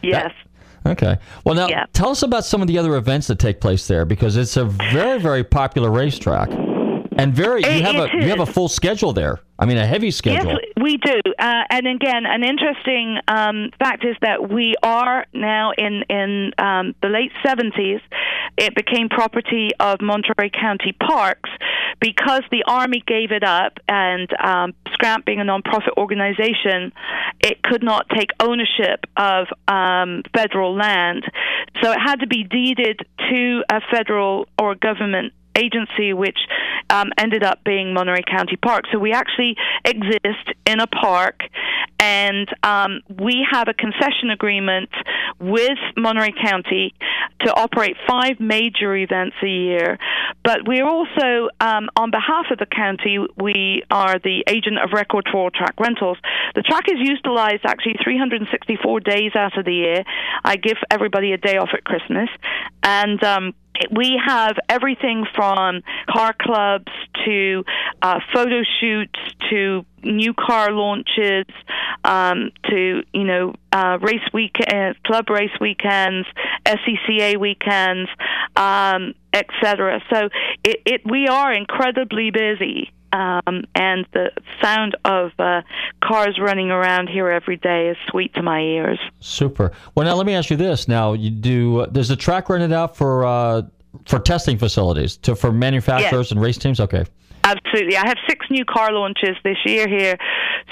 [0.04, 0.32] Yes.
[0.86, 1.18] Okay.
[1.44, 4.36] Well, now tell us about some of the other events that take place there because
[4.38, 6.50] it's a very, very popular racetrack,
[7.18, 9.40] and very you It- have a you have a full schedule there.
[9.58, 10.52] I mean, a heavy schedule.
[10.52, 11.22] Yes, we do.
[11.40, 16.94] Uh, and again, an interesting um, fact is that we are now in in um,
[17.02, 18.02] the late 70s.
[18.58, 21.50] It became property of Monterey County Parks
[22.02, 26.92] because the Army gave it up, and um, SCRAMP being a nonprofit organization,
[27.40, 31.24] it could not take ownership of um, federal land,
[31.82, 33.00] so it had to be deeded
[33.30, 36.38] to a federal or government agency, which
[36.90, 38.86] um, ended up being Monterey County Park.
[38.92, 41.40] So we actually exist in a park,
[42.00, 44.90] and um, we have a concession agreement
[45.40, 46.94] with Monterey County
[47.42, 49.98] to operate five major events a year.
[50.44, 55.26] But we're also, um, on behalf of the county, we are the agent of record
[55.32, 56.18] for track rentals.
[56.56, 60.04] The track is utilized actually 364 days out of the year.
[60.44, 62.30] I give everybody a day off at Christmas,
[62.86, 63.54] and um,
[63.92, 66.92] we have everything from car clubs
[67.26, 67.66] to
[68.02, 69.20] uh, photo shoots
[69.50, 71.46] to new car launches
[72.04, 74.56] um, to you know uh, race week
[75.06, 76.28] club race weekends,
[76.66, 78.10] SCCA weekends,
[78.56, 80.02] um, etc.
[80.14, 80.30] So
[80.64, 82.92] it, it we are incredibly busy.
[83.16, 85.62] Um, and the sound of uh,
[86.04, 89.00] cars running around here every day is sweet to my ears.
[89.22, 89.72] Super.
[89.96, 90.90] Well, now let me ask you this.
[90.90, 91.86] Now you do.
[91.92, 93.62] There's a track rented out for uh,
[94.06, 96.80] for testing facilities to for manufacturers and race teams?
[96.80, 97.06] Okay.
[97.46, 97.96] Absolutely.
[97.96, 100.18] I have six new car launches this year here.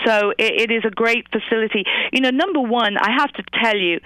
[0.05, 1.83] So it, it is a great facility.
[2.11, 3.99] You know, number one, I have to tell you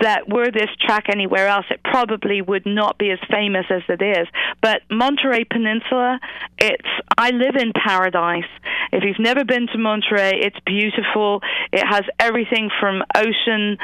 [0.00, 4.02] that were this track anywhere else, it probably would not be as famous as it
[4.02, 4.26] is.
[4.62, 6.18] But Monterey Peninsula,
[6.58, 8.48] it's, I live in paradise.
[8.90, 11.42] If you've never been to Monterey, it's beautiful.
[11.72, 13.76] It has everything from ocean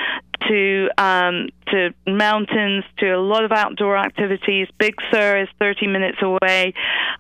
[0.49, 4.69] to um, to mountains to a lot of outdoor activities.
[4.79, 6.75] Big Sur is 30 minutes away.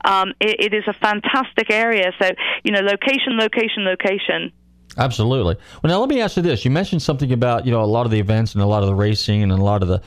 [0.04, 2.12] Um, it, it is a fantastic area.
[2.20, 2.30] So
[2.64, 4.52] you know, location, location, location.
[4.96, 5.56] Absolutely.
[5.82, 6.64] Well, now let me ask you this.
[6.64, 8.88] You mentioned something about you know a lot of the events and a lot of
[8.88, 10.02] the racing and a lot of the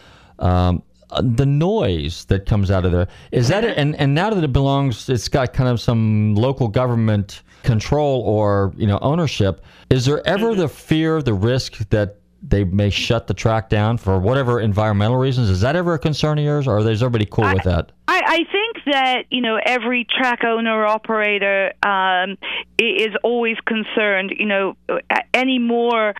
[0.45, 3.07] um, uh, the noise that comes out of there.
[3.31, 3.77] Is that it?
[3.77, 8.73] And and now that it belongs, it's got kind of some local government control or
[8.75, 9.63] you know ownership.
[9.89, 14.19] Is there ever the fear, the risk that they may shut the track down for
[14.19, 15.49] whatever environmental reasons?
[15.49, 17.91] Is that ever a concern of yours, or is everybody cool with that?
[18.07, 22.37] I, I think that you know every track owner operator um,
[22.77, 24.33] is always concerned.
[24.37, 26.15] You know, a- anymore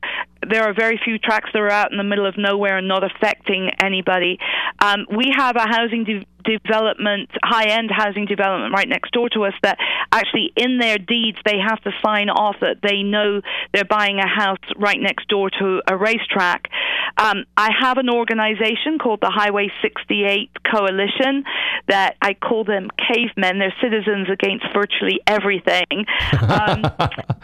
[0.49, 3.03] there are very few tracks that are out in the middle of nowhere and not
[3.03, 4.39] affecting anybody.
[4.79, 9.45] Um, we have a housing de- development, high end housing development right next door to
[9.45, 9.77] us that
[10.11, 13.41] actually in their deeds they have to sign off that they know
[13.73, 16.69] they're buying a house right next door to a racetrack.
[17.17, 21.43] Um, I have an organization called the Highway 68 Coalition
[21.87, 23.59] that I call them cavemen.
[23.59, 26.05] They're citizens against virtually everything.
[26.43, 26.81] Um,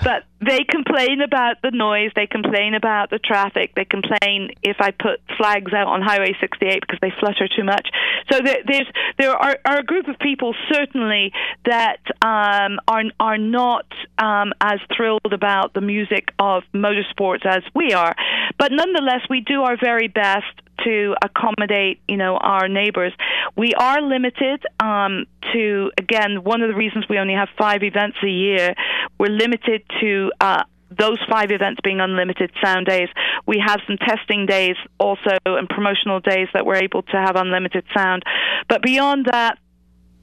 [0.03, 4.91] but they complain about the noise, they complain about the traffic, they complain if I
[4.91, 7.89] put flags out on Highway 68 because they flutter too much.
[8.31, 8.87] So there, there's
[9.17, 11.33] there are, are a group of people certainly
[11.65, 13.85] that um, are are not
[14.17, 18.15] um, as thrilled about the music of motorsports as we are,
[18.57, 20.45] but nonetheless we do our very best
[20.83, 23.13] to accommodate, you know, our neighbors.
[23.55, 28.17] We are limited um, to again one of the reasons we only have five events
[28.23, 28.73] a year.
[29.17, 30.31] We're limited to.
[30.39, 30.63] Uh,
[30.97, 33.09] those five events being unlimited sound days.
[33.45, 37.85] We have some testing days also and promotional days that we're able to have unlimited
[37.95, 38.23] sound.
[38.67, 39.59] But beyond that,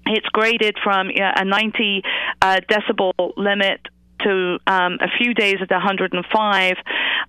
[0.07, 2.03] it's graded from yeah, a 90
[2.43, 3.81] uh, decibel limit
[4.21, 6.77] to um, a few days at 105.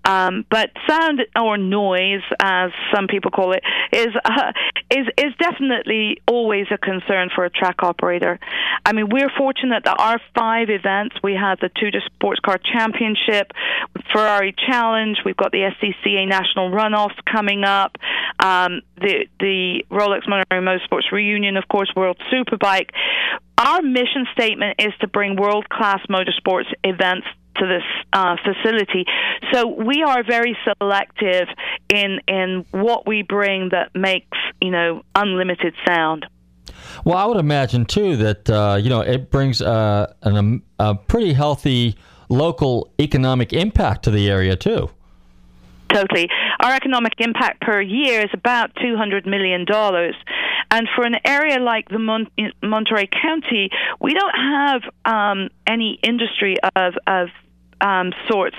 [0.05, 4.51] Um, but sound or noise, as some people call it, is uh,
[4.89, 8.39] is is definitely always a concern for a track operator.
[8.85, 13.51] I mean, we're fortunate that our five events we had the Tudor Sports Car Championship,
[14.13, 17.97] Ferrari Challenge, we've got the SCCA National Runoffs coming up,
[18.39, 22.89] um, the the Rolex Monterey Motorsports Reunion, of course, World Superbike.
[23.57, 27.27] Our mission statement is to bring world class motorsports events
[27.57, 27.83] to this
[28.13, 29.05] uh, facility.
[29.51, 31.47] So we are very selective
[31.89, 36.25] in in what we bring that makes you know unlimited sound.
[37.03, 40.95] Well, I would imagine too that uh, you know it brings uh, an, um, a
[40.95, 41.95] pretty healthy
[42.29, 44.89] local economic impact to the area too.
[45.89, 46.27] Totally.
[46.59, 49.65] Our economic impact per year is about $200 million.
[50.69, 52.29] And for an area like the Mon-
[52.61, 57.29] Monterey County, we don't have um, any industry of, of
[57.79, 58.55] um, sorts.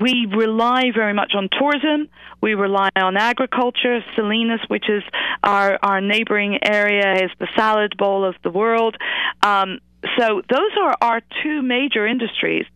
[0.00, 2.08] We rely very much on tourism.
[2.40, 4.00] We rely on agriculture.
[4.16, 5.02] Salinas, which is
[5.42, 8.96] our, our neighboring area, is the salad bowl of the world.
[9.42, 9.78] Um,
[10.18, 12.66] so those are our two major industries,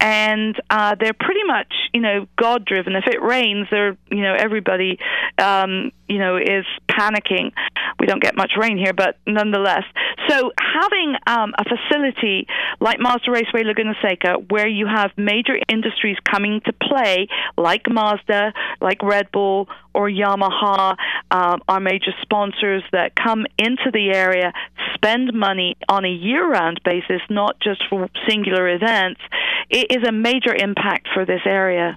[0.00, 2.94] and uh, they're pretty much you know God driven.
[2.96, 4.98] If it rains, they're you know everybody
[5.38, 7.52] um, you know is panicking.
[7.98, 9.84] We don't get much rain here, but nonetheless.
[10.28, 12.46] So having um, a facility
[12.80, 17.28] like Mazda Raceway Laguna Seca, where you have major industries coming to play,
[17.58, 20.96] like Mazda, like Red Bull or Yamaha,
[21.30, 24.52] um, our major sponsors that come into the area,
[24.94, 29.20] spend money on a year-round basis, not just for singular events,
[29.68, 31.96] it is a major impact for this area.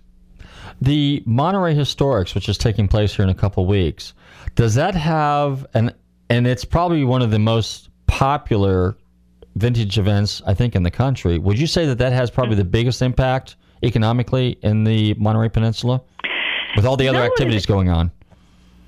[0.81, 4.13] The Monterey Historics, which is taking place here in a couple weeks,
[4.55, 5.93] does that have an
[6.29, 8.95] and it's probably one of the most popular
[9.55, 11.37] vintage events I think in the country.
[11.37, 16.01] Would you say that that has probably the biggest impact economically in the Monterey Peninsula
[16.75, 18.11] with all the other No, activities going on?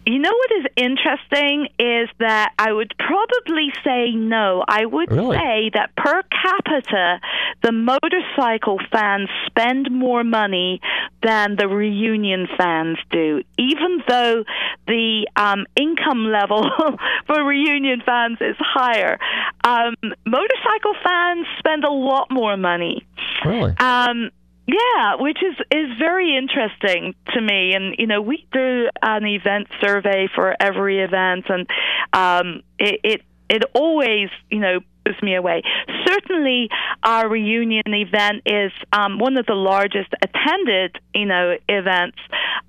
[0.08, 4.64] You know what is interesting is that I would probably say no.
[4.68, 5.36] I would Really?
[5.36, 7.20] say that per capita,
[7.64, 10.80] the motorcycle fans spend more money
[11.24, 14.44] than the reunion fans do, even though
[14.86, 16.70] the um, income level
[17.26, 19.18] for reunion fans is higher.
[19.64, 19.96] Um,
[20.28, 23.04] motorcycle fans spend a lot more money.
[23.44, 23.76] Really?
[23.80, 24.30] Um,
[24.68, 27.74] yeah, which is is very interesting to me.
[27.74, 31.68] And you know, we do an event survey for every event, and
[32.14, 35.62] um, it, it it always you know blows me away.
[36.08, 36.70] Certainly,
[37.04, 42.18] our reunion event is um, one of the largest attended you know events.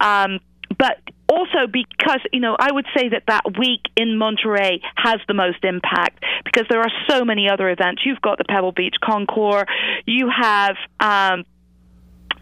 [0.01, 0.41] Um,
[0.79, 5.35] but also because you know I would say that that week in Monterey has the
[5.35, 8.03] most impact because there are so many other events.
[8.05, 9.65] You've got the Pebble Beach Concours,
[10.05, 11.45] you have um,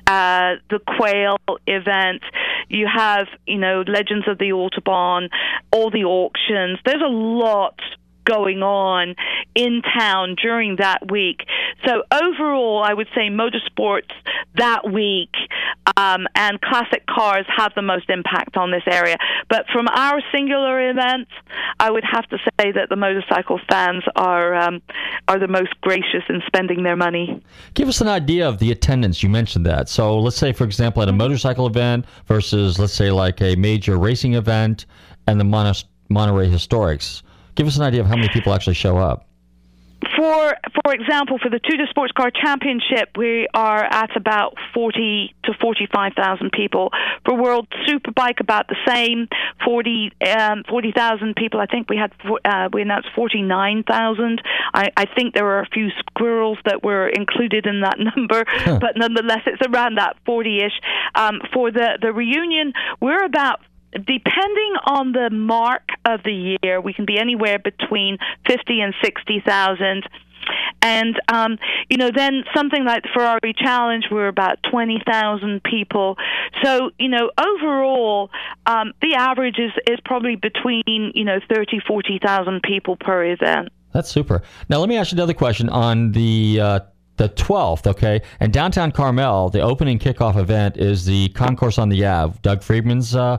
[0.07, 1.37] uh, the Quail
[1.67, 2.23] event.
[2.69, 5.29] You have, you know, Legends of the Autobahn,
[5.71, 6.79] all the auctions.
[6.85, 7.79] There's a lot
[8.25, 9.15] going on
[9.55, 11.43] in town during that week.
[11.87, 14.11] So overall, I would say motorsports
[14.57, 15.31] that week
[15.97, 19.17] um, and classic cars have the most impact on this area.
[19.49, 21.31] But from our singular events,
[21.79, 24.83] I would have to say that the motorcycle fans are um,
[25.29, 27.43] are the most gracious in spending their money.
[27.75, 29.23] Give us an idea of the attendance.
[29.23, 29.89] You mentioned that.
[29.89, 33.99] So let's say, for example, at a motorcycle event versus, let's say, like a major
[33.99, 34.87] racing event
[35.27, 35.75] and the Mon-
[36.09, 37.23] Monterey Historics.
[37.55, 39.27] Give us an idea of how many people actually show up.
[40.17, 45.53] For for example, for the Tudor Sports Car Championship, we are at about forty to
[45.61, 46.91] forty five thousand people.
[47.25, 49.29] For World Superbike, about the same,
[49.65, 51.61] 40 um, 40,000 people.
[51.61, 52.13] I think we had
[52.45, 54.43] uh, we announced forty nine thousand.
[54.75, 58.97] I, I think there were a few squirrels that were included in that number, but
[58.97, 60.79] nonetheless, it's around that forty ish.
[61.15, 63.61] Um, for the the reunion, we're about
[63.95, 70.05] depending on the mark of the year, we can be anywhere between 50 and 60,000.
[70.83, 76.17] And um, you know, then something like the Ferrari Challenge, we're about twenty thousand people.
[76.63, 78.31] So you know, overall,
[78.67, 83.71] um, the average is is probably between you know thirty, forty thousand people per event.
[83.93, 84.43] That's super.
[84.69, 86.61] Now let me ask you another question on the.
[86.61, 86.81] Uh,
[87.17, 88.23] the 12th, okay?
[88.41, 93.15] And downtown Carmel, the opening kickoff event is the Concourse on the Ave, Doug Friedman's
[93.15, 93.39] uh,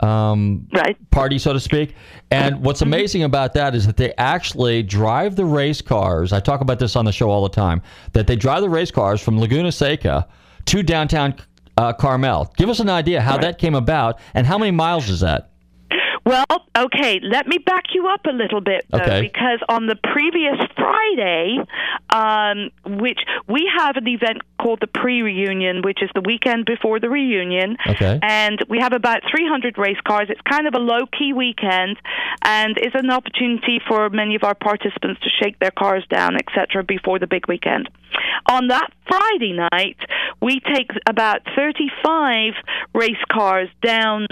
[0.00, 0.96] um, right.
[1.10, 1.94] party, so to speak.
[2.30, 2.92] And what's Mm-hmm.
[2.92, 6.32] amazing about that is that they actually drive the race cars.
[6.32, 7.80] I talk about this on the show all the time.
[8.12, 10.26] That they drive the race cars from Laguna Seca
[10.66, 11.34] to downtown
[11.76, 12.52] uh, Carmel.
[12.56, 15.50] Give us an idea how that came about and how many miles is that?
[16.26, 19.20] Well, okay, let me back you up a little bit, though, Okay.
[19.20, 21.58] because on the previous Friday,
[22.08, 27.10] um, which we have an event called the pre-reunion, which is the weekend before the
[27.10, 28.18] reunion, Okay.
[28.22, 30.28] and we have about 300 race cars.
[30.30, 31.98] It's kind of a low-key weekend,
[32.42, 36.82] and is an opportunity for many of our participants to shake their cars down, etc.,
[36.82, 37.90] before the big weekend.
[38.48, 39.98] On that Friday night,
[40.40, 42.54] we take about 35
[42.94, 44.26] race cars down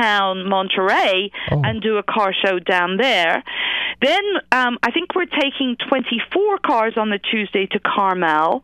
[0.00, 1.30] town Monterey
[1.64, 3.42] and do a car show down there.
[4.02, 4.22] Then
[4.52, 8.62] um, I think we're taking 24 cars on the Tuesday to Carmel.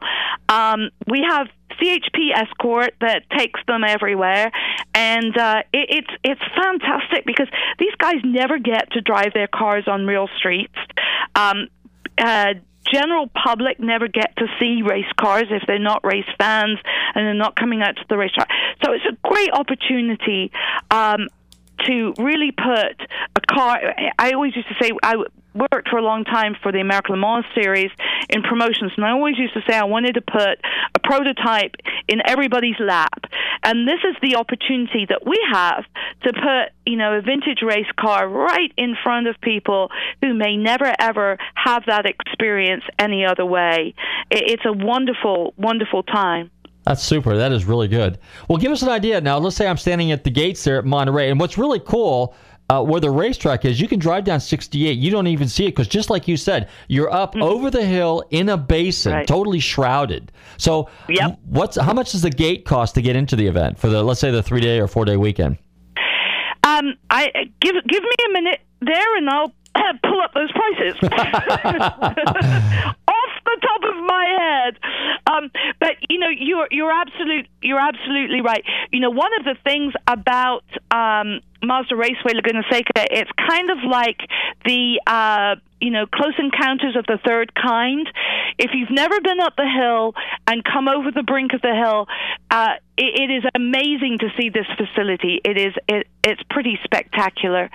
[0.49, 1.49] Um, we have
[1.81, 4.51] CHP escort that takes them everywhere,
[4.95, 7.49] and uh, it, it's it's fantastic because
[7.79, 10.75] these guys never get to drive their cars on real streets.
[11.35, 11.68] Um,
[12.18, 12.55] uh,
[12.91, 16.78] general public never get to see race cars if they're not race fans
[17.14, 18.49] and they're not coming out to the racetrack.
[18.85, 20.53] So it's a great opportunity
[20.91, 21.28] um,
[21.87, 22.97] to really put
[23.37, 23.80] a car.
[24.18, 25.16] I always used to say I
[25.55, 27.91] worked for a long time for the American Le Mans series
[28.31, 30.59] in promotions, and I always used to say I wanted to put
[30.95, 31.77] a prototype
[32.09, 33.25] in everybody's lap.
[33.63, 35.85] And this is the opportunity that we have
[36.23, 39.91] to put, you know, a vintage race car right in front of people
[40.21, 43.95] who may never ever have that experience any other way.
[44.31, 46.51] It's a wonderful, wonderful time.
[46.85, 47.37] That's super.
[47.37, 48.19] That is really good.
[48.49, 49.39] Well, give us an idea now.
[49.39, 52.35] Let's say I'm standing at the gates there at Monterey, and what's really cool.
[52.73, 54.97] Uh, where the racetrack is, you can drive down 68.
[54.97, 58.25] You don't even see it because, just like you said, you're up over the hill
[58.31, 59.27] in a basin, Right.
[59.27, 60.33] totally shrouded.
[60.57, 60.89] So,
[61.45, 64.20] what's how much does the gate cost to get into the event for the let's
[64.20, 65.59] say the three day or four day weekend?
[66.64, 69.53] Um, I give give me a minute there, and I'll
[70.03, 71.11] pull up those prices off
[73.45, 74.79] the top of my head.
[75.31, 78.64] Um, but you know, you're you're absolute you're absolutely right.
[78.93, 83.79] You know, one of the things about um, Mazda Raceway Laguna Seca, it's kind of
[83.89, 84.19] like
[84.65, 88.09] the uh, you know Close Encounters of the Third Kind.
[88.59, 90.14] If you've never been up the hill
[90.47, 92.07] and come over the brink of the hill,
[92.51, 95.41] uh, it, it is amazing to see this facility.
[95.45, 97.68] It is it, it's pretty spectacular.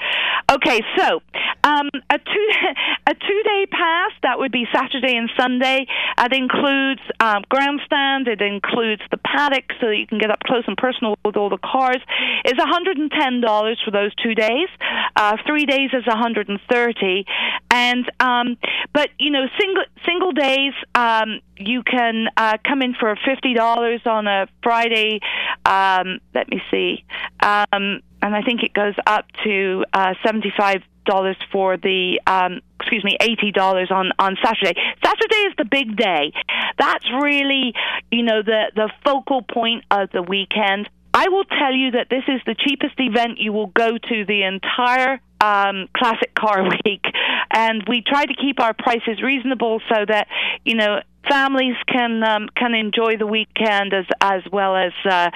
[0.49, 1.21] Okay, so
[1.63, 2.49] um, a two
[3.07, 5.85] a two day pass that would be Saturday and Sunday.
[6.17, 7.43] That includes um.
[7.89, 11.49] It includes the paddock, so that you can get up close and personal with all
[11.49, 12.01] the cars.
[12.45, 14.69] Is one hundred and ten dollars for those two days.
[15.15, 17.25] Uh, three days is one hundred and thirty,
[17.71, 18.57] and um,
[18.93, 20.73] but you know single single days.
[20.95, 25.19] Um, you can uh, come in for fifty dollars on a Friday.
[25.65, 27.03] Um, let me see,
[27.41, 33.03] um, and I think it goes up to uh, seventy-five dollars for the um, excuse
[33.03, 34.79] me eighty dollars on on Saturday.
[35.03, 36.31] Saturday is the big day.
[36.77, 37.73] That's really
[38.11, 40.89] you know the the focal point of the weekend.
[41.13, 44.43] I will tell you that this is the cheapest event you will go to the
[44.43, 47.03] entire um, Classic Car Week,
[47.51, 50.27] and we try to keep our prices reasonable so that
[50.65, 55.29] you know families can um, can enjoy the weekend as as well as uh,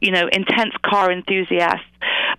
[0.00, 1.86] you know intense car enthusiasts.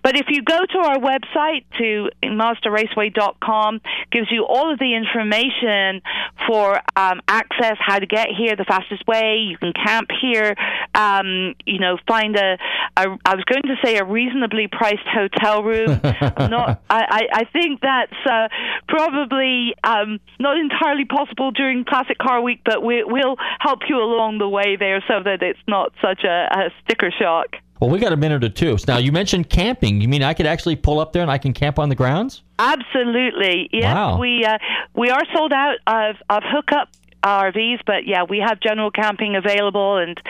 [0.02, 3.80] But if you go to our website to mazdaraceway.com,
[4.12, 6.02] gives you all of the information
[6.46, 9.46] for um, access, how to get here the fastest way.
[9.48, 10.54] You can camp here.
[10.94, 12.58] Um, you know, find a,
[12.96, 16.00] a I was going to say a reasonably priced hotel room.
[16.38, 16.82] Not.
[16.88, 18.48] I, I, think that's uh,
[18.88, 24.38] probably um, not entirely possible during Classic Car Week, but we, we'll help you along
[24.38, 27.56] the way there so that it's not such a, a sticker shock.
[27.80, 28.76] Well, we got a minute or two.
[28.88, 30.00] Now, you mentioned camping.
[30.00, 32.42] You mean I could actually pull up there and I can camp on the grounds?
[32.58, 33.68] Absolutely.
[33.72, 34.18] Yes, Wow.
[34.18, 34.58] we uh,
[34.94, 36.88] we are sold out of of hookup
[37.22, 40.20] RVs, but yeah, we have general camping available, and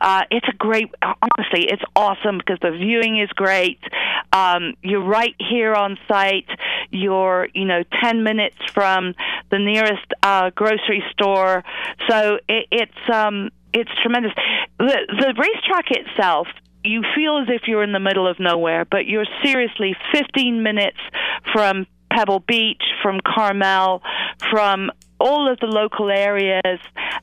[0.00, 0.92] uh, it's a great.
[1.02, 3.78] Honestly, it's awesome because the viewing is great.
[4.32, 6.48] Um, you're right here on site.
[6.90, 9.14] You're you know ten minutes from
[9.50, 11.64] the nearest uh, grocery store,
[12.08, 14.32] so it, it's um, it's tremendous.
[14.78, 16.48] The the racetrack itself
[16.86, 20.98] you feel as if you're in the middle of nowhere, but you're seriously 15 minutes
[21.52, 24.02] from Pebble Beach, from Carmel,
[24.50, 26.78] from all of the local areas,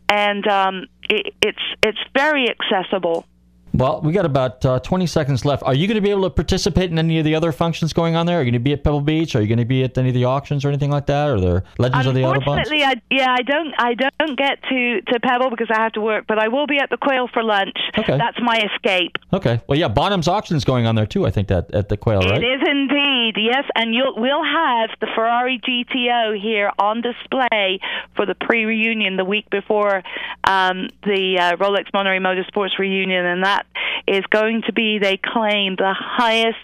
[0.10, 3.26] and um, it, it's it's very accessible.
[3.74, 5.64] Well, we got about uh, 20 seconds left.
[5.64, 8.16] Are you going to be able to participate in any of the other functions going
[8.16, 8.38] on there?
[8.38, 9.36] Are you going to be at Pebble Beach?
[9.36, 11.30] Are you going to be at any of the auctions or anything like that?
[11.30, 12.38] Or the Legends of the Autobahns?
[12.38, 16.02] Unfortunately, I, yeah, I don't I don't get to, to Pebble because I have to
[16.02, 17.78] work, but I will be at the Quail for lunch.
[17.98, 18.18] Okay.
[18.18, 19.18] That's my escape.
[19.32, 19.60] Okay.
[19.68, 21.26] Well, yeah, Bonham's auction's going on there too.
[21.26, 22.44] I think that at the Quail, right?
[22.44, 27.80] It is indeed, yes, and you'll we'll have the Ferrari GTO here on display
[28.16, 30.04] for the pre-reunion the week before
[30.44, 33.63] um, the uh, Rolex Monterey Motorsports reunion, and that
[34.08, 36.58] is going to be, they claim, the highest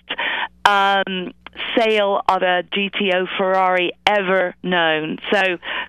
[0.65, 1.33] um,
[1.77, 5.17] sale of a GTO Ferrari ever known.
[5.31, 5.41] So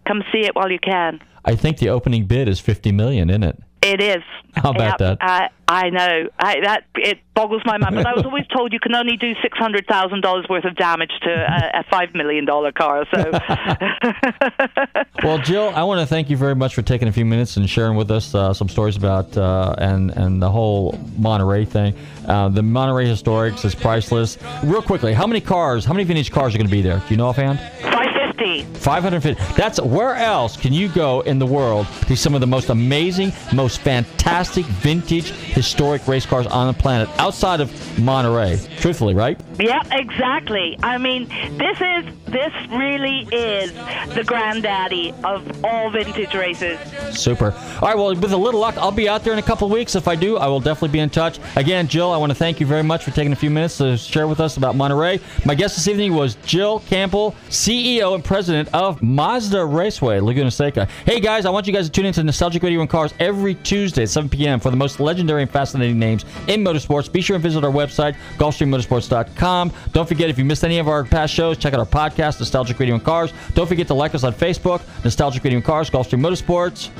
[0.06, 1.20] come see it while you can.
[1.44, 3.62] I think the opening bid is 50 million, isn't it?
[3.82, 4.22] It is.
[4.54, 5.18] How about Yep, that?
[5.20, 6.28] I, I know.
[6.38, 7.94] I, that it boggles my mind.
[7.94, 10.76] But I was always told you can only do six hundred thousand dollars worth of
[10.76, 13.06] damage to a, a five million dollar car.
[13.14, 13.30] So
[15.22, 17.68] Well, Gill, I want to thank you very much for taking a few minutes and
[17.70, 21.94] sharing with us uh, some stories about uh, and and the whole Monterey thing.
[22.26, 24.36] Uh, the Monterey Historics is priceless.
[24.64, 26.98] Real quickly, how many cars, how many vintage cars are going to be there?
[26.98, 27.58] Do you know offhand?
[27.80, 28.08] five
[28.40, 28.64] fifty.
[28.80, 29.54] 550.
[29.54, 32.70] That's where else can you go in the world to see some of the most
[32.70, 38.58] amazing, most fantastic vintage historic race cars on the planet outside of Monterey?
[38.78, 39.40] Truthfully, right?
[39.58, 40.78] Yeah, exactly.
[40.82, 41.28] I mean,
[41.58, 43.72] this is this really is
[44.14, 46.78] the granddaddy of all vintage races.
[47.18, 47.52] Super.
[47.52, 49.94] All right, well, with a little luck, I'll be out there in a couple weeks.
[49.94, 51.38] If I do, I will definitely be in touch.
[51.56, 53.96] Again, Gill, I want to thank you very much for taking a few minutes to
[53.96, 55.20] share with us about Monterey.
[55.44, 60.86] My guest this evening was Gill Campbell, CEO and president of Mazda Raceway, Laguna Seca.
[61.04, 64.02] Hey, guys, I want you guys to tune into Nostalgic Radio and Cars every Tuesday
[64.02, 64.60] at 7 p.m.
[64.60, 67.10] for the most legendary and fascinating names in motorsports.
[67.10, 69.72] Be sure and visit our website, GulfstreamMotorsports.com.
[69.92, 72.78] Don't forget, if you missed any of our past shows, check out our podcast, Nostalgic
[72.78, 73.32] Radio and Cars.
[73.54, 76.90] Don't forget to like us on Facebook, Nostalgic Radio and Cars, Gulfstream Motorsports.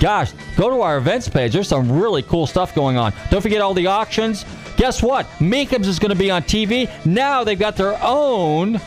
[0.00, 1.52] Gosh, go to our events page.
[1.52, 3.12] There's some really cool stuff going on.
[3.30, 4.44] Don't forget all the auctions.
[4.76, 5.26] Guess what?
[5.40, 6.88] Mecum's is going to be on TV.
[7.04, 8.80] Now they've got their own.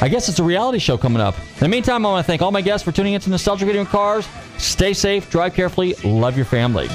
[0.00, 1.38] I guess it's a reality show coming up.
[1.38, 3.82] In the meantime, I want to thank all my guests for tuning into Nostalgic Radio
[3.82, 4.28] and Cars.
[4.58, 6.88] Stay safe, drive carefully, love your family.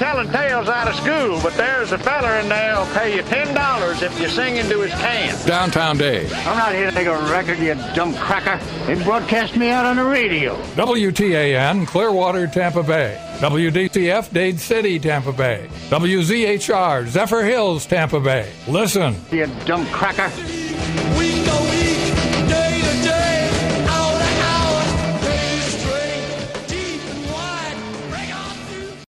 [0.00, 3.54] Telling tales out of school, but there's a feller in there who'll pay you ten
[3.54, 5.46] dollars if you sing into his can.
[5.46, 6.32] Downtown Dave.
[6.32, 8.58] I'm not here to make a record, you dumb cracker.
[8.86, 10.56] They broadcast me out on the radio.
[10.72, 13.18] WTAN, Clearwater, Tampa Bay.
[13.40, 15.68] WDCF, Dade City, Tampa Bay.
[15.90, 18.50] WZHR, Zephyrhills, Tampa Bay.
[18.66, 19.14] Listen.
[19.30, 20.30] You dumb cracker.